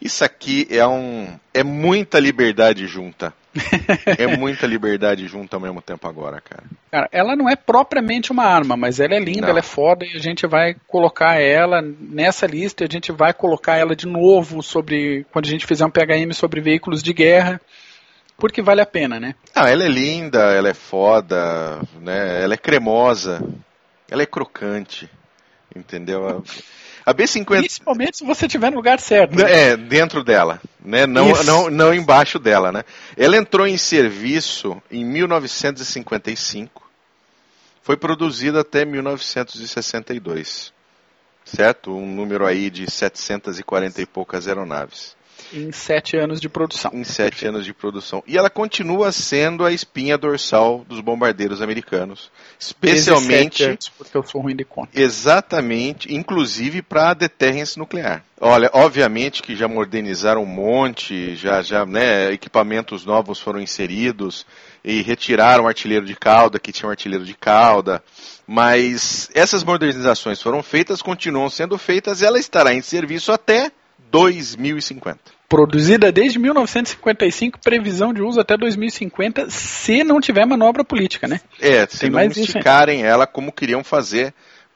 Isso 0.02 0.26
aqui 0.26 0.68
é 0.72 0.86
um 0.88 1.38
é 1.54 1.64
muita 1.64 2.20
liberdade 2.20 2.88
junta. 2.88 3.32
é 4.18 4.26
muita 4.26 4.66
liberdade 4.66 5.28
junta 5.28 5.58
ao 5.58 5.60
mesmo 5.60 5.80
tempo 5.80 6.08
agora, 6.08 6.42
cara. 6.42 6.64
Cara, 6.90 7.08
ela 7.12 7.36
não 7.36 7.48
é 7.48 7.56
propriamente 7.56 8.32
uma 8.32 8.46
arma, 8.46 8.76
mas 8.76 9.00
ela 9.00 9.14
é 9.14 9.20
linda, 9.20 9.42
não. 9.42 9.50
ela 9.50 9.60
é 9.60 9.64
foda 9.64 10.06
e 10.06 10.18
a 10.18 10.20
gente 10.20 10.48
vai 10.48 10.76
colocar 10.88 11.40
ela 11.40 11.84
nessa 11.84 12.48
lista, 12.48 12.84
a 12.84 12.92
gente 12.92 13.12
vai 13.12 13.32
colocar 13.32 13.78
ela 13.78 13.96
de 13.96 14.08
novo 14.08 14.64
sobre 14.64 15.24
quando 15.32 15.46
a 15.46 15.50
gente 15.52 15.68
fizer 15.68 15.86
um 15.86 15.92
PHM 15.92 16.34
sobre 16.34 16.62
veículos 16.62 17.04
de 17.04 17.14
guerra. 17.14 17.62
Porque 18.40 18.62
vale 18.62 18.82
a 18.82 18.88
pena, 18.88 19.20
né? 19.20 19.36
Ah, 19.54 19.70
ela 19.70 19.84
é 19.84 19.88
linda, 19.88 20.52
ela 20.52 20.70
é 20.70 20.74
foda, 20.74 21.80
né? 22.02 22.42
Ela 22.44 22.56
é 22.56 22.58
cremosa, 22.58 23.44
ela 24.10 24.24
é 24.24 24.28
crocante. 24.28 25.08
Entendeu? 25.76 26.44
A 27.06 27.14
B50. 27.14 27.46
Principalmente 27.46 28.18
se 28.18 28.26
você 28.26 28.46
estiver 28.48 28.70
no 28.70 28.78
lugar 28.78 29.00
certo. 29.00 29.36
Né? 29.36 29.70
É, 29.70 29.78
dentro 29.78 30.24
dela. 30.24 30.62
Né? 30.80 31.06
Não, 31.08 31.32
não, 31.44 31.70
não 31.70 31.94
embaixo 31.94 32.38
dela. 32.38 32.72
Né? 32.72 32.84
Ela 33.16 33.38
entrou 33.38 33.66
em 33.66 33.78
serviço 33.78 34.82
em 34.92 35.06
1955. 35.06 36.86
Foi 37.82 37.96
produzida 37.96 38.62
até 38.62 38.84
1962. 38.84 40.74
Certo? 41.46 41.96
Um 41.96 42.06
número 42.06 42.46
aí 42.46 42.70
de 42.70 42.92
740 42.92 44.02
e 44.02 44.06
poucas 44.06 44.48
aeronaves. 44.48 45.17
Em 45.54 45.72
sete 45.72 46.18
anos 46.18 46.42
de 46.42 46.50
produção. 46.50 46.92
Em 46.94 47.04
sete 47.04 47.32
Perfeito. 47.32 47.50
anos 47.50 47.66
de 47.66 47.74
produção. 47.74 48.24
E 48.28 48.38
ela 48.38 48.50
continua 48.50 49.12
sendo 49.12 49.66
a 49.66 49.72
espinha 49.72 50.18
dorsal 50.18 50.86
dos 50.88 51.00
bombardeiros 51.00 51.62
americanos. 51.62 52.30
Especialmente. 52.60 53.64
Anos, 53.64 53.90
porque 53.90 54.18
eu 54.18 54.24
sou 54.24 54.42
ruim 54.42 54.56
de 54.56 54.66
conta. 54.66 54.90
Exatamente, 55.00 56.14
inclusive 56.14 56.82
para 56.82 57.12
a 57.12 57.14
deterrence 57.14 57.78
nuclear. 57.78 58.24
Olha, 58.40 58.70
obviamente 58.74 59.42
que 59.42 59.56
já 59.56 59.68
modernizaram 59.68 60.44
um 60.44 60.46
monte, 60.46 61.36
já, 61.36 61.62
já, 61.62 61.86
né, 61.86 62.32
equipamentos 62.32 63.06
novos 63.06 63.40
foram 63.40 63.60
inseridos 63.60 64.46
e 64.84 65.02
retiraram 65.02 65.64
o 65.64 65.68
artilheiro 65.68 66.06
de 66.06 66.16
cauda, 66.16 66.60
que 66.60 66.72
tinha 66.72 66.88
um 66.88 66.92
artilheiro 66.92 67.26
de 67.26 67.34
cauda. 67.34 68.04
Mas 68.46 69.30
essas 69.34 69.64
modernizações 69.64 70.42
foram 70.42 70.62
feitas, 70.62 71.02
continuam 71.02 71.50
sendo 71.50 71.78
feitas, 71.78 72.22
e 72.22 72.26
ela 72.26 72.40
estará 72.40 72.74
em 72.74 72.82
serviço 72.82 73.32
até 73.32 73.72
2050. 74.12 75.37
Produzida 75.50 76.12
desde 76.12 76.38
1955, 76.40 77.60
previsão 77.60 78.14
de 78.14 78.22
uso 78.22 78.40
até 78.40 78.58
2050, 78.58 79.50
se 79.50 80.04
não 80.04 80.20
tiver 80.20 80.46
manobra 80.46 80.84
política, 80.84 81.26
né? 81.26 81.40
É, 81.62 81.88
se 81.88 82.00
Tem 82.00 82.10
não 82.10 82.22
esticarem 82.22 83.04
ela 83.04 83.26
como 83.26 83.52
queriam 83.52 83.82
fazer 83.82 84.34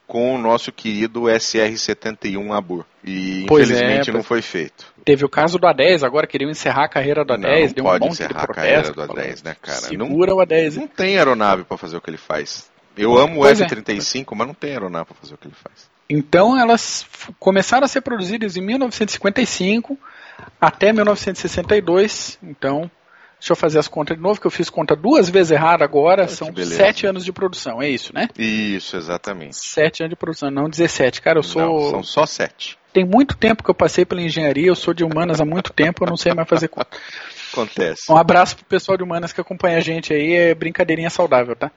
com 0.07 0.35
o 0.35 0.37
nosso 0.37 0.71
querido 0.71 1.21
SR-71 1.23 2.53
Abur. 2.55 2.85
E 3.03 3.45
pois 3.47 3.69
é, 3.69 3.75
infelizmente 3.75 4.09
é, 4.09 4.13
não 4.13 4.23
foi 4.23 4.41
feito. 4.41 4.85
Teve 5.03 5.25
o 5.25 5.29
caso 5.29 5.57
do 5.57 5.67
A10, 5.67 6.03
agora 6.03 6.27
queriam 6.27 6.51
encerrar 6.51 6.83
a 6.83 6.89
carreira 6.89 7.25
do 7.25 7.33
A10. 7.33 7.39
Não, 7.39 7.73
deu 7.73 7.83
pode 7.83 8.03
um 8.03 8.07
monte 8.07 8.13
encerrar 8.13 8.39
de 8.39 8.45
protesto, 8.45 8.91
a 8.91 8.93
carreira 8.93 9.07
do 9.07 9.13
A10, 9.13 9.45
né, 9.45 9.55
cara? 9.61 9.77
Segura 9.79 10.31
não, 10.31 10.37
o 10.37 10.41
A10. 10.41 10.75
Não 10.75 10.87
tem 10.87 11.17
aeronave 11.17 11.63
para 11.63 11.77
fazer 11.77 11.97
o 11.97 12.01
que 12.01 12.09
ele 12.09 12.17
faz. 12.17 12.69
Eu 12.95 13.17
amo 13.17 13.35
pois 13.35 13.59
o 13.59 13.63
F-35, 13.63 14.21
é. 14.21 14.35
mas 14.35 14.47
não 14.47 14.53
tem 14.53 14.71
aeronave 14.71 15.05
para 15.05 15.15
fazer 15.15 15.33
o 15.33 15.37
que 15.37 15.47
ele 15.47 15.55
faz. 15.55 15.89
Então 16.09 16.59
elas 16.59 17.05
começaram 17.39 17.85
a 17.85 17.87
ser 17.87 18.01
produzidas 18.01 18.57
em 18.57 18.61
1955 18.61 19.97
até 20.59 20.91
1962. 20.93 22.37
Então, 22.43 22.89
deixa 23.39 23.51
eu 23.51 23.55
fazer 23.55 23.79
as 23.79 23.87
contas 23.87 24.15
de 24.15 24.23
novo, 24.23 24.39
que 24.39 24.47
eu 24.47 24.51
fiz 24.51 24.69
conta 24.69 24.95
duas 24.95 25.29
vezes 25.29 25.51
errada 25.51 25.83
agora. 25.83 26.27
são 26.27 26.53
sete 26.55 27.05
anos 27.05 27.25
de 27.25 27.31
produção, 27.31 27.81
é 27.81 27.89
isso, 27.89 28.13
né? 28.13 28.27
Isso, 28.37 28.97
exatamente. 28.97 29.55
Sete 29.57 30.03
anos 30.03 30.11
de 30.11 30.15
produção, 30.15 30.51
não 30.51 30.69
17. 30.69 31.21
Cara, 31.21 31.39
eu 31.39 31.43
sou. 31.43 31.61
Não, 31.61 31.89
são 31.89 32.03
só 32.03 32.25
sete. 32.25 32.77
Tem 32.93 33.05
muito 33.05 33.37
tempo 33.37 33.63
que 33.63 33.69
eu 33.69 33.75
passei 33.75 34.05
pela 34.05 34.21
engenharia, 34.21 34.67
eu 34.67 34.75
sou 34.75 34.93
de 34.93 35.03
humanas 35.03 35.39
há 35.39 35.45
muito 35.45 35.71
tempo, 35.71 36.03
eu 36.03 36.09
não 36.09 36.17
sei 36.17 36.33
mais 36.33 36.47
fazer 36.47 36.67
conta. 36.67 36.97
Acontece. 37.51 38.11
Um 38.11 38.17
abraço 38.17 38.55
pro 38.55 38.65
pessoal 38.65 38.97
de 38.97 39.03
humanas 39.03 39.31
que 39.31 39.39
acompanha 39.41 39.77
a 39.77 39.81
gente 39.81 40.13
aí, 40.13 40.33
é 40.33 40.55
brincadeirinha 40.55 41.09
saudável, 41.09 41.55
tá? 41.55 41.71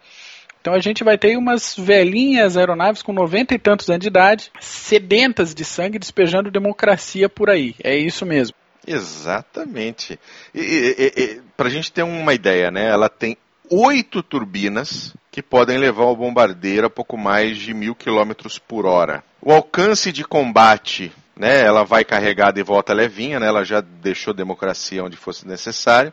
Então 0.64 0.73
a 0.73 0.80
gente 0.80 1.04
vai 1.04 1.18
ter 1.18 1.37
umas 1.37 1.76
velhinhas 1.76 2.56
aeronaves 2.56 3.02
com 3.02 3.12
noventa 3.12 3.54
e 3.54 3.59
tantos 3.59 3.90
anos 3.90 4.00
de 4.00 4.09
idade, 4.09 4.50
sedentas 4.59 5.54
de 5.54 5.62
sangue, 5.62 5.99
despejando 5.99 6.50
democracia 6.50 7.28
por 7.28 7.50
aí. 7.50 7.75
É 7.85 7.94
isso 7.94 8.25
mesmo. 8.25 8.56
Exatamente. 8.87 10.18
E, 10.54 10.61
e, 10.61 11.23
e, 11.23 11.40
Para 11.54 11.68
a 11.68 11.71
gente 11.71 11.92
ter 11.92 12.02
uma 12.02 12.33
ideia, 12.33 12.71
né? 12.71 12.88
Ela 12.88 13.11
tem 13.11 13.37
oito 13.71 14.23
turbinas 14.23 15.14
que 15.30 15.42
podem 15.42 15.76
levar 15.76 16.04
o 16.04 16.16
bombardeiro 16.16 16.87
a 16.87 16.90
pouco 16.90 17.18
mais 17.18 17.59
de 17.59 17.75
mil 17.75 17.94
quilômetros 17.94 18.59
por 18.59 18.87
hora. 18.87 19.23
O 19.42 19.52
alcance 19.52 20.11
de 20.11 20.25
combate, 20.25 21.12
né, 21.37 21.61
ela 21.61 21.85
vai 21.85 22.06
carregada 22.06 22.59
e 22.59 22.62
volta 22.62 22.94
levinha, 22.94 23.38
né, 23.38 23.49
ela 23.49 23.64
já 23.64 23.83
deixou 23.83 24.33
democracia 24.33 25.04
onde 25.04 25.16
fosse 25.18 25.47
necessário, 25.47 26.11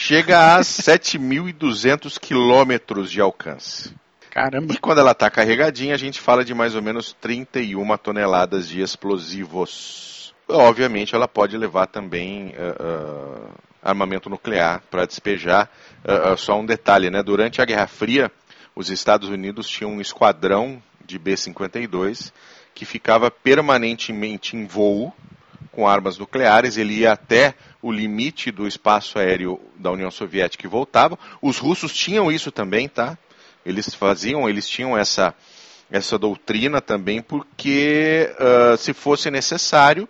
chega 0.00 0.56
a 0.56 0.60
7.200 0.60 2.18
quilômetros 2.18 3.10
de 3.10 3.20
alcance. 3.20 3.94
Caramba. 4.30 4.72
E 4.72 4.78
quando 4.78 4.98
ela 4.98 5.10
está 5.10 5.28
carregadinha, 5.28 5.94
a 5.94 5.98
gente 5.98 6.18
fala 6.18 6.42
de 6.42 6.54
mais 6.54 6.74
ou 6.74 6.80
menos 6.80 7.12
31 7.20 7.98
toneladas 7.98 8.66
de 8.66 8.80
explosivos. 8.80 10.34
Obviamente, 10.48 11.14
ela 11.14 11.28
pode 11.28 11.56
levar 11.56 11.86
também 11.86 12.54
uh, 12.56 13.48
uh, 13.48 13.50
armamento 13.82 14.30
nuclear 14.30 14.82
para 14.90 15.04
despejar. 15.04 15.68
Uh, 16.02 16.36
só 16.38 16.58
um 16.58 16.64
detalhe, 16.64 17.10
né? 17.10 17.22
Durante 17.22 17.60
a 17.60 17.66
Guerra 17.66 17.86
Fria, 17.86 18.32
os 18.74 18.88
Estados 18.88 19.28
Unidos 19.28 19.68
tinham 19.68 19.92
um 19.92 20.00
esquadrão 20.00 20.82
de 21.04 21.18
B-52 21.18 22.32
que 22.74 22.86
ficava 22.86 23.30
permanentemente 23.30 24.56
em 24.56 24.64
voo 24.64 25.12
com 25.80 25.88
armas 25.88 26.18
nucleares. 26.18 26.76
Ele 26.76 26.98
ia 26.98 27.12
até 27.12 27.54
o 27.80 27.90
limite 27.90 28.50
do 28.50 28.68
espaço 28.68 29.18
aéreo 29.18 29.58
da 29.76 29.90
União 29.90 30.10
Soviética 30.10 30.66
e 30.66 30.68
voltava. 30.68 31.18
Os 31.40 31.56
russos 31.56 31.94
tinham 31.94 32.30
isso 32.30 32.52
também, 32.52 32.86
tá? 32.86 33.16
Eles 33.64 33.94
faziam, 33.94 34.46
eles 34.46 34.68
tinham 34.68 34.96
essa, 34.96 35.34
essa 35.90 36.18
doutrina 36.18 36.82
também, 36.82 37.22
porque 37.22 38.30
uh, 38.38 38.76
se 38.76 38.92
fosse 38.92 39.30
necessário, 39.30 40.06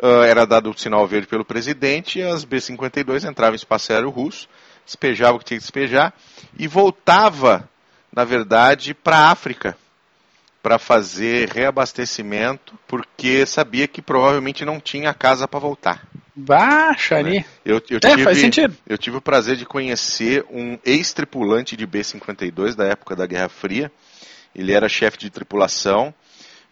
uh, 0.00 0.24
era 0.24 0.44
dado 0.44 0.70
o 0.70 0.78
sinal 0.78 1.06
verde 1.06 1.28
pelo 1.28 1.44
presidente, 1.44 2.18
e 2.18 2.22
as 2.22 2.42
B-52 2.42 3.28
entravam 3.28 3.54
em 3.54 3.56
espaço 3.56 3.92
aéreo 3.92 4.10
russo, 4.10 4.48
despejavam 4.84 5.36
o 5.36 5.38
que 5.38 5.44
tinha 5.44 5.58
que 5.58 5.64
despejar, 5.64 6.12
e 6.58 6.66
voltava, 6.66 7.68
na 8.12 8.24
verdade, 8.24 8.92
para 8.92 9.18
a 9.18 9.30
África, 9.30 9.76
para 10.62 10.78
fazer 10.78 11.48
reabastecimento, 11.48 12.78
porque 12.86 13.44
sabia 13.44 13.88
que 13.88 14.00
provavelmente 14.00 14.64
não 14.64 14.78
tinha 14.78 15.12
casa 15.12 15.48
para 15.48 15.58
voltar. 15.58 16.06
Baixa 16.34 17.16
ali. 17.16 17.38
Né? 17.38 17.44
Eu, 17.64 17.82
eu, 17.90 17.96
é, 17.96 18.00
tive, 18.00 18.22
faz 18.22 18.38
sentido. 18.38 18.74
eu 18.86 18.96
tive 18.96 19.16
o 19.16 19.20
prazer 19.20 19.56
de 19.56 19.66
conhecer 19.66 20.44
um 20.50 20.78
ex-tripulante 20.84 21.76
de 21.76 21.86
B-52 21.86 22.74
da 22.74 22.86
época 22.86 23.16
da 23.16 23.26
Guerra 23.26 23.48
Fria. 23.48 23.90
Ele 24.54 24.72
era 24.72 24.88
chefe 24.88 25.18
de 25.18 25.30
tripulação. 25.30 26.14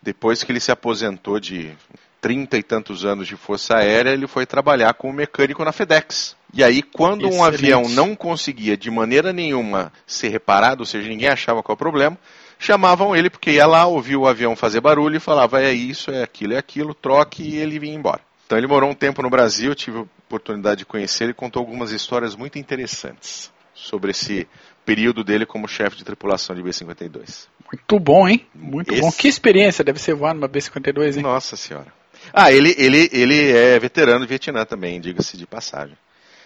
Depois 0.03 0.43
que 0.43 0.51
ele 0.51 0.61
se 0.61 0.71
aposentou 0.71 1.39
de 1.39 1.77
trinta 2.21 2.57
e 2.57 2.63
tantos 2.63 3.05
anos 3.05 3.27
de 3.27 3.37
Força 3.37 3.77
Aérea, 3.77 4.11
ele 4.11 4.27
foi 4.27 4.47
trabalhar 4.47 4.95
como 4.95 5.13
mecânico 5.13 5.65
na 5.65 5.73
FedEx. 5.73 6.37
E 6.53 6.63
aí, 6.63 6.83
quando 6.83 7.27
Excelente. 7.27 7.39
um 7.39 7.45
avião 7.45 7.89
não 7.89 8.15
conseguia 8.15 8.77
de 8.77 8.91
maneira 8.91 9.33
nenhuma 9.33 9.93
ser 10.07 10.29
reparado, 10.29 10.81
ou 10.81 10.87
seja, 10.87 11.09
ninguém 11.09 11.29
achava 11.29 11.63
qual 11.63 11.75
é 11.75 11.77
o 11.77 11.79
problema, 11.79 12.19
chamavam 12.61 13.17
ele 13.17 13.31
porque 13.31 13.53
ia 13.53 13.67
lá, 13.67 13.87
ouvia 13.87 14.19
o 14.19 14.29
avião 14.29 14.55
fazer 14.55 14.81
barulho 14.81 15.17
e 15.17 15.21
falava: 15.21 15.61
é 15.61 15.73
isso, 15.73 16.13
é 16.13 16.23
aquilo, 16.23 16.53
é 16.53 16.59
aquilo, 16.59 16.95
troque, 16.95 17.43
e 17.43 17.57
ele 17.57 17.79
vinha 17.81 17.97
embora. 17.97 18.21
Então 18.47 18.59
ele 18.59 18.67
morou 18.67 18.91
um 18.91 18.95
tempo 18.95 19.23
no 19.23 19.31
Brasil, 19.31 19.75
tive 19.75 19.99
a 19.99 20.03
oportunidade 20.03 20.81
de 20.81 20.85
conhecer 20.85 21.29
e 21.31 21.35
contou 21.35 21.61
algumas 21.61 21.91
histórias 21.91 22.37
muito 22.37 22.59
interessantes 22.59 23.51
sobre 23.73 24.11
esse 24.11 24.47
período 24.85 25.25
dele 25.25 25.47
como 25.47 25.67
chefe 25.67 25.97
de 25.97 26.05
tripulação 26.05 26.55
de 26.55 26.63
B-52. 26.63 27.47
Muito 27.71 28.01
bom, 28.01 28.29
hein? 28.29 28.47
Muito 28.55 28.93
esse... 28.93 29.01
bom. 29.01 29.13
Que 29.13 29.29
experiência 29.29 29.85
deve 29.85 30.01
ser 30.01 30.15
voar 30.15 30.35
numa 30.35 30.49
B-52, 30.49 31.17
hein? 31.17 31.23
Nossa 31.23 31.57
senhora. 31.57 31.87
Ah, 32.33 32.53
ele, 32.53 32.75
ele, 32.77 33.09
ele 33.13 33.51
é 33.51 33.79
veterano 33.79 34.21
de 34.21 34.27
Vietnã 34.27 34.65
também, 34.65 35.01
diga-se 35.01 35.37
de 35.37 35.47
passagem. 35.47 35.97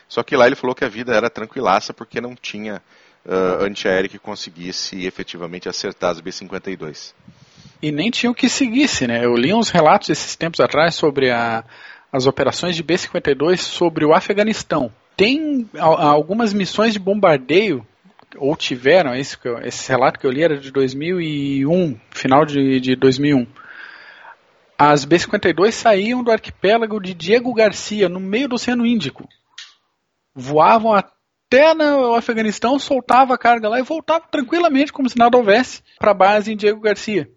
Só 0.07 0.23
que 0.23 0.37
lá 0.37 0.47
ele 0.47 0.55
falou 0.55 0.75
que 0.75 0.85
a 0.85 0.89
vida 0.89 1.15
era 1.15 1.31
tranquilaça 1.31 1.93
porque 1.93 2.21
não 2.21 2.35
tinha 2.35 2.83
uh, 3.27 3.65
antiaéreo 3.65 4.11
que 4.11 4.19
conseguisse 4.19 5.05
efetivamente 5.07 5.69
acertar 5.69 6.11
as 6.11 6.21
B-52. 6.21 7.13
E 7.83 7.93
nem 7.93 8.11
tinha 8.11 8.31
o 8.31 8.35
que 8.35 8.49
seguisse, 8.49 9.07
né? 9.07 9.25
Eu 9.25 9.35
li 9.35 9.53
uns 9.53 9.71
relatos 9.71 10.09
esses 10.09 10.37
tempos 10.37 10.61
atrás 10.61 10.95
sobre 10.95 11.31
a, 11.31 11.65
as 12.13 12.27
operações 12.27 12.77
de 12.77 12.83
B-52 12.83 13.59
sobre 13.59 14.05
o 14.05 14.15
Afeganistão. 14.15 14.93
Tem 15.17 15.69
algumas 15.79 16.53
missões 16.53 16.93
de 16.93 16.99
bombardeio, 16.99 17.87
ou 18.37 18.57
tiveram, 18.57 19.15
esse, 19.15 19.37
esse 19.63 19.89
relato 19.89 20.19
que 20.19 20.27
eu 20.27 20.31
li 20.31 20.43
era 20.43 20.57
de 20.57 20.71
2001, 20.71 21.99
final 22.11 22.45
de, 22.45 22.81
de 22.81 22.97
2001. 22.97 23.47
As 24.77 25.05
B-52 25.05 25.71
saíam 25.71 26.25
do 26.25 26.33
arquipélago 26.33 27.01
de 27.01 27.15
Diego 27.15 27.55
Garcia, 27.55 28.09
no 28.09 28.19
meio 28.19 28.49
do 28.49 28.57
Oceano 28.57 28.85
Índico. 28.85 29.29
Voavam 30.35 30.93
até 31.55 31.73
no 31.73 32.15
Afeganistão, 32.15 32.79
soltava 32.79 33.35
a 33.35 33.39
carga 33.39 33.69
lá 33.69 33.79
e 33.79 33.83
voltavam 33.83 34.27
tranquilamente, 34.29 34.93
como 34.93 35.09
se 35.09 35.17
nada 35.17 35.37
houvesse, 35.37 35.83
para 35.99 36.11
a 36.11 36.15
base 36.15 36.53
em 36.53 36.57
Diego 36.57 36.81
Garcia. 36.81 37.31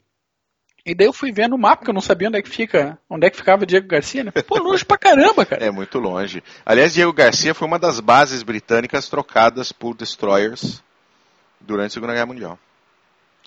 E 0.84 0.96
daí 0.96 1.06
eu 1.06 1.14
fui 1.14 1.32
vendo 1.32 1.54
o 1.54 1.60
mapa, 1.60 1.84
que 1.84 1.90
eu 1.90 1.94
não 1.94 2.02
sabia 2.02 2.30
onde 2.30 2.40
é 2.40 2.42
que 2.42 2.50
fica, 2.50 2.98
onde 3.10 3.28
é 3.28 3.30
que 3.30 3.38
ficava 3.38 3.66
Diego 3.66 3.88
Garcia, 3.88 4.24
né? 4.24 4.32
Pô, 4.48 4.58
longe 4.58 4.84
pra 4.86 4.98
caramba, 4.98 5.46
cara. 5.46 5.66
É 5.66 5.70
muito 5.70 6.00
longe. 6.00 6.42
Aliás, 6.66 6.94
Diego 6.94 7.14
Garcia 7.14 7.54
foi 7.54 7.68
uma 7.68 7.78
das 7.78 8.00
bases 8.00 8.42
britânicas 8.42 9.08
trocadas 9.10 9.72
por 9.72 9.96
destroyers 9.96 10.82
durante 11.60 11.88
a 11.88 11.94
Segunda 11.94 12.14
Guerra 12.14 12.26
Mundial. 12.26 12.60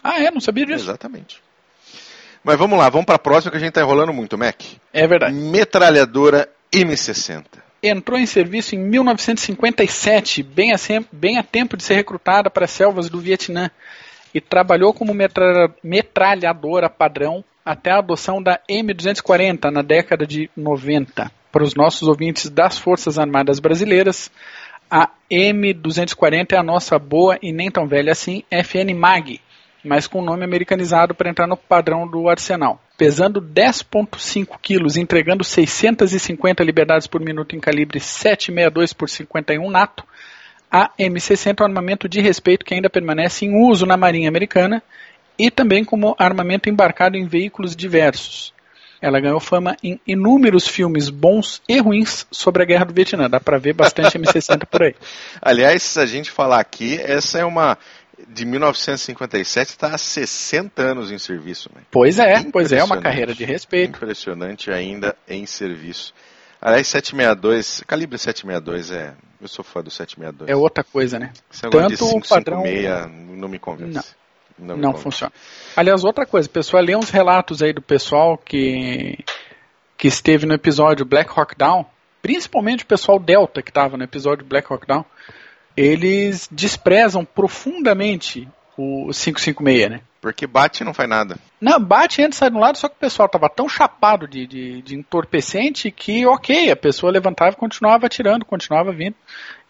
Ah, 0.03 0.23
é? 0.23 0.31
Não 0.31 0.41
sabia 0.41 0.67
disso. 0.67 0.85
Exatamente. 0.85 1.43
Mas 2.45 2.59
vamos 2.59 2.79
lá, 2.79 2.89
vamos 2.89 3.07
para 3.07 3.17
a 3.17 3.19
próxima 3.19 3.51
que 3.51 3.57
a 3.57 3.61
gente 3.61 3.71
está 3.71 3.81
enrolando 3.81 4.13
muito, 4.13 4.37
Mac. 4.39 4.63
É 4.93 5.07
verdade. 5.07 5.35
Metralhadora 5.35 6.49
M60. 6.73 7.70
Entrou 7.83 8.19
em 8.19 8.27
serviço 8.27 8.75
em 8.75 8.79
1957, 8.79 10.43
bem 10.43 10.73
a, 10.73 10.77
bem 11.11 11.38
a 11.38 11.43
tempo 11.43 11.77
de 11.77 11.83
ser 11.83 11.95
recrutada 11.95 12.51
para 12.51 12.64
as 12.64 12.71
selvas 12.71 13.09
do 13.09 13.21
Vietnã 13.21 13.71
e 14.35 14.40
trabalhou 14.40 14.93
como 14.93 15.14
metralhadora 15.83 16.90
padrão 16.90 17.43
até 17.64 17.90
a 17.90 17.99
adoção 17.99 18.43
da 18.43 18.61
M240 18.71 19.71
na 19.71 19.83
década 19.83 20.27
de 20.27 20.51
90. 20.57 21.31
Para 21.51 21.64
os 21.64 21.75
nossos 21.75 22.07
ouvintes 22.07 22.49
das 22.49 22.79
Forças 22.79 23.19
Armadas 23.19 23.59
Brasileiras, 23.59 24.31
a 24.90 25.09
M240 25.31 26.53
é 26.53 26.57
a 26.57 26.62
nossa 26.62 26.99
boa 26.99 27.38
e 27.43 27.53
nem 27.53 27.71
tão 27.71 27.87
velha 27.87 28.12
assim 28.12 28.43
FN 28.51 28.95
MAG, 28.95 29.40
mas 29.85 30.07
com 30.07 30.23
nome 30.23 30.45
americanizado 30.45 31.14
para 31.14 31.31
entrar 31.31 31.47
no 31.47 31.57
padrão 31.57 32.07
do 32.07 32.29
arsenal. 32.29 32.81
Pesando 32.97 33.40
10,5 33.40 34.59
quilos, 34.61 34.97
entregando 34.97 35.43
650 35.43 36.62
liberdades 36.62 37.07
por 37.07 37.21
minuto 37.21 37.57
em 37.57 37.61
calibre 37.61 37.99
7,62 37.99 38.95
por 38.95 39.09
51 39.09 39.71
nato, 39.71 40.05
a 40.71 40.90
M60 40.99 41.61
é 41.61 41.62
um 41.62 41.66
armamento 41.66 42.09
de 42.09 42.21
respeito 42.21 42.64
que 42.64 42.75
ainda 42.75 42.88
permanece 42.88 43.45
em 43.45 43.69
uso 43.69 43.85
na 43.87 43.97
Marinha 43.97 44.29
Americana 44.29 44.83
e 45.38 45.51
também 45.51 45.85
como 45.85 46.14
armamento 46.19 46.69
embarcado 46.69 47.16
em 47.16 47.27
veículos 47.27 47.75
diversos. 47.75 48.53
Ela 49.01 49.19
ganhou 49.19 49.40
fama 49.40 49.77
em 49.83 49.99
inúmeros 50.07 50.69
filmes 50.69 51.09
bons 51.09 51.62
e 51.66 51.81
ruins 51.81 52.27
sobre 52.31 52.62
a 52.62 52.66
Guerra 52.66 52.85
do 52.85 52.93
Vietnã. 52.93 53.31
Dá 53.31 53.40
para 53.40 53.59
ver 53.59 53.73
bastante 53.73 54.19
M60 54.19 54.66
por 54.66 54.83
aí. 54.83 54.95
Aliás, 55.40 55.83
se 55.83 55.99
a 55.99 56.05
gente 56.05 56.31
falar 56.31 56.61
aqui, 56.61 57.01
essa 57.01 57.38
é 57.38 57.45
uma 57.45 57.79
de 58.29 58.45
1957 58.45 59.71
está 59.71 59.89
há 59.95 59.99
60 59.99 60.83
anos 60.83 61.11
em 61.11 61.19
serviço. 61.19 61.71
Né? 61.75 61.83
Pois 61.91 62.19
é, 62.19 62.43
pois 62.51 62.73
é, 62.73 62.83
uma 62.83 63.01
carreira 63.01 63.35
de 63.35 63.45
respeito. 63.45 63.97
Impressionante 63.97 64.71
ainda 64.71 65.17
em 65.29 65.47
serviço. 65.47 66.15
Aliás, 66.61 66.87
762, 66.89 67.83
calibre 67.87 68.19
762 68.19 68.91
é. 68.91 69.15
Eu 69.41 69.49
sou 69.49 69.65
fã 69.65 69.83
do 69.83 69.91
762. 69.91 70.51
É 70.51 70.55
outra 70.55 70.85
coisa, 70.85 71.19
né? 71.19 71.33
Esse 71.51 71.63
Tanto 71.63 72.05
o 72.05 72.29
padrão. 72.29 72.63
não 73.31 73.49
me 73.49 73.59
convence. 73.59 74.15
Não, 74.59 74.77
não, 74.77 74.77
não 74.77 74.95
funciona. 74.95 75.33
Aliás, 75.75 76.05
outra 76.05 76.27
coisa, 76.27 76.47
pessoal, 76.47 76.83
lê 76.83 76.95
uns 76.95 77.09
relatos 77.09 77.63
aí 77.63 77.73
do 77.73 77.81
pessoal 77.81 78.37
que, 78.37 79.19
que 79.97 80.09
esteve 80.09 80.45
no 80.45 80.53
episódio 80.53 81.07
Black 81.07 81.31
Hawk 81.35 81.57
Down, 81.57 81.87
principalmente 82.21 82.85
o 82.85 82.87
pessoal 82.87 83.19
Delta 83.19 83.63
que 83.63 83.71
estava 83.71 83.97
no 83.97 84.05
episódio 84.05 84.45
Black 84.45 84.71
Hawk 84.71 84.87
Down, 84.87 85.07
eles 85.77 86.49
desprezam 86.51 87.25
profundamente 87.25 88.49
o 88.77 89.11
556, 89.13 89.91
né? 89.91 90.01
Porque 90.21 90.47
bate 90.47 90.83
e 90.83 90.87
não 90.87 90.93
faz 90.93 91.09
nada. 91.09 91.39
Não, 91.59 91.81
bate, 91.81 92.21
entra 92.21 92.35
e 92.35 92.37
sai 92.37 92.51
de 92.51 92.57
um 92.57 92.61
lado, 92.61 92.77
só 92.77 92.89
que 92.89 92.95
o 92.95 92.99
pessoal 92.99 93.27
tava 93.27 93.49
tão 93.49 93.67
chapado 93.67 94.29
de, 94.29 94.47
de, 94.47 94.83
de, 94.83 94.95
entorpecente 94.95 95.91
que, 95.91 96.27
ok, 96.27 96.71
a 96.71 96.77
pessoa 96.77 97.11
levantava 97.11 97.53
e 97.53 97.57
continuava 97.57 98.07
atirando, 98.07 98.45
continuava 98.45 98.93
vindo. 98.93 99.15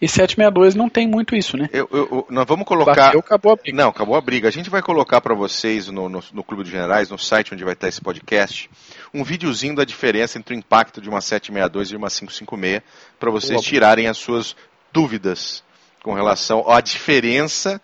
E 0.03 0.09
762 0.09 0.75
não 0.75 0.89
tem 0.89 1.07
muito 1.07 1.37
isso, 1.37 1.57
né? 1.57 1.69
Eu, 1.73 1.89
eu, 1.93 2.27
nós 2.29 2.47
vamos 2.47 2.67
colocar. 2.67 2.95
Bateu, 2.95 3.21
acabou 3.21 3.53
a 3.53 3.57
briga. 3.57 3.77
Não, 3.77 3.91
acabou 3.91 4.17
a 4.17 4.21
briga. 4.21 4.49
A 4.49 4.51
gente 4.51 4.71
vai 4.71 4.83
colocar 4.83 5.21
para 5.21 5.35
vocês 5.35 5.87
no, 5.87 6.09
no, 6.09 6.21
no, 6.33 6.43
Clube 6.43 6.65
de 6.65 6.71
Generais, 6.71 7.11
no 7.11 7.19
site 7.19 7.55
onde 7.55 7.63
vai 7.63 7.75
estar 7.75 7.87
esse 7.87 8.01
podcast, 8.01 8.69
um 9.15 9.23
videozinho 9.23 9.77
da 9.77 9.85
diferença 9.85 10.37
entre 10.37 10.55
o 10.55 10.59
impacto 10.59 11.01
de 11.01 11.09
uma 11.09 11.21
762 11.21 11.93
e 11.93 11.97
uma 11.97 12.09
556, 12.09 12.83
para 13.21 13.31
vocês 13.31 13.53
Boa. 13.53 13.63
tirarem 13.63 14.09
as 14.09 14.19
suas 14.19 14.57
dúvidas 14.93 15.63
com 16.03 16.15
relação 16.15 16.71
à 16.71 16.81
diferença 16.81 17.81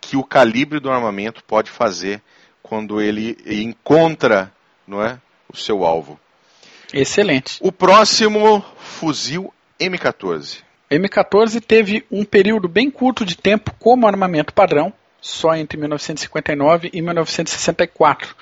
que 0.00 0.16
o 0.16 0.24
calibre 0.24 0.80
do 0.80 0.90
armamento 0.90 1.42
pode 1.44 1.70
fazer 1.70 2.22
quando 2.62 3.00
ele 3.00 3.36
encontra 3.46 4.52
não 4.86 5.02
é, 5.02 5.20
o 5.52 5.56
seu 5.56 5.84
alvo. 5.84 6.18
Excelente. 6.92 7.58
O 7.60 7.70
próximo 7.70 8.64
fuzil 8.78 9.52
M14. 9.78 10.62
M14 10.90 11.60
teve 11.60 12.04
um 12.10 12.24
período 12.24 12.66
bem 12.66 12.90
curto 12.90 13.24
de 13.24 13.36
tempo 13.36 13.74
como 13.78 14.06
armamento 14.06 14.54
padrão, 14.54 14.92
só 15.20 15.54
entre 15.54 15.78
1959 15.78 16.90
e 16.92 17.02
1964, 17.02 18.34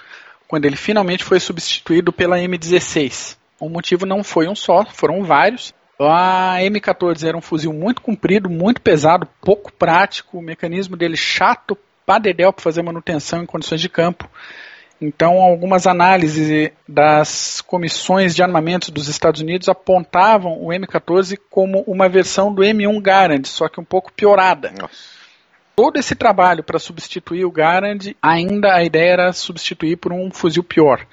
quando 0.46 0.64
ele 0.64 0.76
finalmente 0.76 1.24
foi 1.24 1.40
substituído 1.40 2.12
pela 2.12 2.38
M16. 2.38 3.36
O 3.58 3.68
motivo 3.68 4.06
não 4.06 4.22
foi 4.22 4.46
um 4.46 4.54
só, 4.54 4.84
foram 4.84 5.24
vários. 5.24 5.74
A 5.98 6.58
M14 6.60 7.26
era 7.26 7.36
um 7.36 7.40
fuzil 7.40 7.72
muito 7.72 8.02
comprido, 8.02 8.50
muito 8.50 8.80
pesado, 8.80 9.26
pouco 9.40 9.72
prático, 9.72 10.38
o 10.38 10.42
mecanismo 10.42 10.96
dele 10.96 11.16
chato, 11.16 11.76
padedel 12.04 12.52
para 12.52 12.62
fazer 12.62 12.82
manutenção 12.82 13.42
em 13.42 13.46
condições 13.46 13.80
de 13.80 13.88
campo. 13.88 14.28
Então, 15.00 15.40
algumas 15.40 15.86
análises 15.86 16.70
das 16.88 17.60
comissões 17.60 18.34
de 18.34 18.42
armamentos 18.42 18.88
dos 18.88 19.08
Estados 19.08 19.40
Unidos 19.40 19.68
apontavam 19.68 20.52
o 20.62 20.68
M14 20.68 21.38
como 21.50 21.82
uma 21.86 22.08
versão 22.08 22.52
do 22.52 22.62
M1 22.62 23.00
Garand, 23.02 23.44
só 23.44 23.68
que 23.68 23.80
um 23.80 23.84
pouco 23.84 24.12
piorada. 24.12 24.72
Nossa. 24.78 25.16
Todo 25.74 25.98
esse 25.98 26.14
trabalho 26.14 26.64
para 26.64 26.78
substituir 26.78 27.44
o 27.44 27.50
Garand, 27.50 28.14
ainda 28.22 28.74
a 28.74 28.82
ideia 28.82 29.12
era 29.12 29.32
substituir 29.34 29.96
por 29.96 30.12
um 30.12 30.30
fuzil 30.30 30.64
pior. 30.64 31.06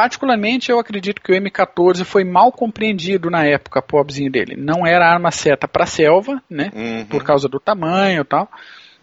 Particularmente, 0.00 0.70
eu 0.70 0.78
acredito 0.78 1.20
que 1.20 1.30
o 1.30 1.34
M14 1.36 2.06
foi 2.06 2.24
mal 2.24 2.50
compreendido 2.50 3.28
na 3.28 3.44
época, 3.44 3.82
pobrezinho 3.82 4.32
dele. 4.32 4.56
Não 4.56 4.86
era 4.86 5.06
arma 5.06 5.30
certa 5.30 5.68
para 5.68 5.84
selva, 5.84 6.42
né? 6.48 6.70
Uhum. 6.74 7.04
Por 7.04 7.22
causa 7.22 7.50
do 7.50 7.60
tamanho 7.60 8.22
e 8.22 8.24
tal 8.24 8.50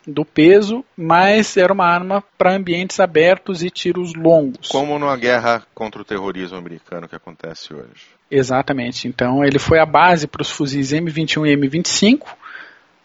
do 0.07 0.25
peso, 0.25 0.83
mas 0.97 1.55
era 1.55 1.71
uma 1.71 1.85
arma 1.85 2.23
para 2.35 2.55
ambientes 2.55 2.99
abertos 2.99 3.61
e 3.61 3.69
tiros 3.69 4.15
longos. 4.15 4.69
Como 4.69 4.97
numa 4.97 5.15
guerra 5.15 5.61
contra 5.75 6.01
o 6.01 6.05
terrorismo 6.05 6.57
americano 6.57 7.07
que 7.07 7.15
acontece 7.15 7.75
hoje. 7.75 8.07
Exatamente. 8.31 9.07
Então 9.07 9.43
ele 9.43 9.59
foi 9.59 9.79
a 9.79 9.85
base 9.85 10.25
para 10.25 10.41
os 10.41 10.49
fuzis 10.49 10.93
M21 10.93 11.45
e 11.45 11.55
M25. 11.55 12.21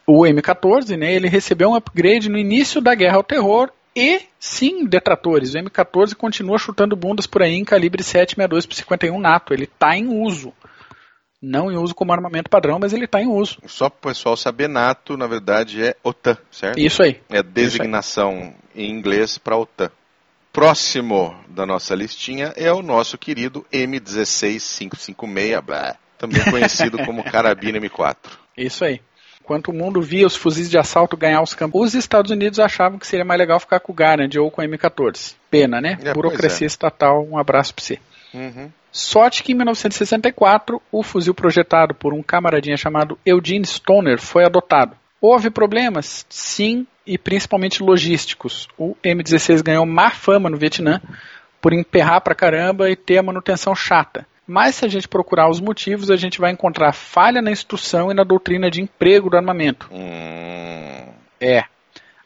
O 0.07 0.23
M14, 0.23 0.97
né, 0.97 1.13
ele 1.13 1.29
recebeu 1.29 1.69
um 1.69 1.75
upgrade 1.75 2.31
no 2.31 2.39
início 2.39 2.81
da 2.81 2.95
guerra 2.95 3.17
ao 3.17 3.23
terror 3.23 3.71
e 3.95 4.23
sim 4.39 4.85
detratores. 4.85 5.55
O 5.55 5.59
M14 5.59 6.15
continua 6.15 6.59
chutando 6.59 6.97
bundas 6.97 7.27
por 7.27 7.43
aí 7.43 7.55
em 7.55 7.65
calibre 7.65 8.03
762 8.03 8.67
por 8.67 8.75
51 8.75 9.21
NATO. 9.21 9.53
Ele 9.53 9.65
está 9.65 9.97
em 9.97 10.09
uso 10.09 10.53
não 11.43 11.73
em 11.73 11.77
uso 11.77 11.93
como 11.93 12.13
armamento 12.13 12.49
padrão, 12.49 12.79
mas 12.79 12.93
ele 12.93 13.07
está 13.07 13.21
em 13.21 13.27
uso. 13.27 13.59
Só 13.67 13.91
para 13.91 13.99
o 13.99 14.03
pessoal 14.13 14.37
saber, 14.37 14.69
NATO, 14.69 15.17
na 15.17 15.27
verdade, 15.27 15.83
é 15.83 15.97
OTAN, 16.05 16.39
certo? 16.53 16.79
Isso 16.79 17.03
aí. 17.03 17.21
É 17.29 17.43
designação 17.43 18.55
aí. 18.73 18.85
em 18.85 18.93
inglês 18.93 19.39
para 19.39 19.57
OTAN. 19.57 19.91
Próximo 20.53 21.35
da 21.49 21.67
nossa 21.67 21.97
listinha 21.97 22.53
é 22.57 22.73
o 22.73 22.83
nosso 22.83 23.19
querido 23.19 23.67
M16556, 23.73 25.97
também 26.17 26.45
conhecido 26.45 27.05
como 27.05 27.25
carabina 27.33 27.81
M4. 27.81 28.39
Isso 28.57 28.85
aí. 28.85 29.01
Enquanto 29.43 29.69
o 29.69 29.73
mundo 29.73 30.01
via 30.01 30.25
os 30.25 30.37
fuzis 30.37 30.71
de 30.71 30.79
assalto 30.79 31.17
ganhar 31.17 31.43
os 31.43 31.53
campos, 31.53 31.81
os 31.81 31.95
Estados 31.95 32.31
Unidos 32.31 32.61
achavam 32.61 32.97
que 32.97 33.07
seria 33.07 33.25
mais 33.25 33.41
legal 33.41 33.59
ficar 33.59 33.81
com 33.81 33.91
o 33.91 33.95
Garand 33.95 34.31
ou 34.39 34.53
com 34.53 34.63
o 34.63 34.65
M14. 34.65 35.35
Pena, 35.51 35.81
né? 35.81 35.99
É, 36.05 36.15
Burocracia 36.15 36.65
é. 36.65 36.69
estatal, 36.69 37.27
um 37.29 37.37
abraço 37.37 37.75
para 37.75 37.85
você. 37.85 37.99
Uhum. 38.33 38.71
Sorte 38.93 39.43
que 39.43 39.51
em 39.51 39.57
1964 39.57 40.81
o 40.93 41.03
fuzil 41.03 41.35
projetado 41.35 41.93
por 41.93 42.15
um 42.15 42.23
camaradinha 42.23 42.77
chamado 42.77 43.19
Eugene 43.27 43.67
Stoner 43.67 44.21
foi 44.21 44.45
adotado. 44.45 44.97
Houve 45.21 45.51
problemas? 45.51 46.25
Sim, 46.29 46.87
e 47.05 47.19
principalmente 47.19 47.83
logísticos. 47.83 48.69
O 48.79 48.95
M16 49.03 49.61
ganhou 49.61 49.85
má 49.85 50.11
fama 50.11 50.49
no 50.49 50.57
Vietnã 50.57 51.01
por 51.61 51.73
emperrar 51.73 52.21
pra 52.21 52.35
caramba 52.35 52.89
e 52.89 52.95
ter 52.95 53.19
a 53.19 53.23
manutenção 53.23 53.75
chata. 53.75 54.25
Mas 54.53 54.75
se 54.75 54.85
a 54.85 54.89
gente 54.89 55.09
procurar 55.09 55.49
os 55.49 55.61
motivos, 55.61 56.11
a 56.11 56.17
gente 56.17 56.39
vai 56.39 56.53
encontrar 56.53 56.93
falha 56.93 57.41
na 57.41 57.51
instrução 57.51 58.11
e 58.11 58.15
na 58.15 58.23
doutrina 58.23 58.71
de 58.71 58.83
emprego 58.83 59.31
do 59.31 59.37
armamento. 59.39 59.89
Hum. 59.91 61.07
É, 61.41 61.65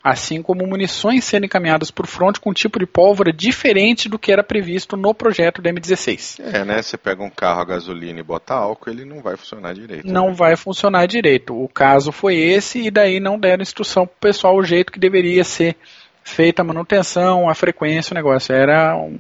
assim 0.03 0.43
como 0.43 0.67
munições 0.67 1.25
sendo 1.25 1.47
encaminhadas 1.47 1.93
por 1.93 2.05
fronte 2.09 2.41
com 2.41 2.51
um 2.51 2.53
tipo 2.53 2.81
de 2.81 2.87
pólvora 2.87 3.33
diferente 3.33 4.09
do 4.09 4.19
que 4.19 4.33
era 4.33 4.43
previsto 4.43 4.97
no 4.97 5.15
projeto 5.15 5.63
da 5.63 5.71
M16. 5.71 6.41
É, 6.41 6.65
né? 6.65 6.83
Você 6.83 6.97
pega 6.97 7.23
um 7.23 7.31
carro 7.31 7.61
a 7.61 7.65
gasolina 7.65 8.19
e 8.19 8.25
bota 8.25 8.55
álcool, 8.55 8.91
ele 8.91 9.05
não 9.05 9.23
vai 9.23 9.37
funcionar 9.37 9.73
direito. 9.73 10.07
Não 10.07 10.31
né? 10.31 10.35
vai 10.35 10.57
funcionar 10.57 11.07
direito. 11.07 11.55
O 11.55 11.69
caso 11.69 12.11
foi 12.11 12.35
esse 12.35 12.81
e 12.81 12.91
daí 12.91 13.21
não 13.21 13.39
deram 13.39 13.63
instrução 13.63 14.05
para 14.05 14.15
o 14.15 14.21
pessoal 14.21 14.57
o 14.57 14.65
jeito 14.65 14.91
que 14.91 14.99
deveria 14.99 15.45
ser 15.45 15.77
feita 16.25 16.63
a 16.63 16.65
manutenção, 16.65 17.49
a 17.49 17.55
frequência, 17.55 18.13
o 18.13 18.17
negócio. 18.17 18.53
Era 18.53 18.97
um, 18.97 19.19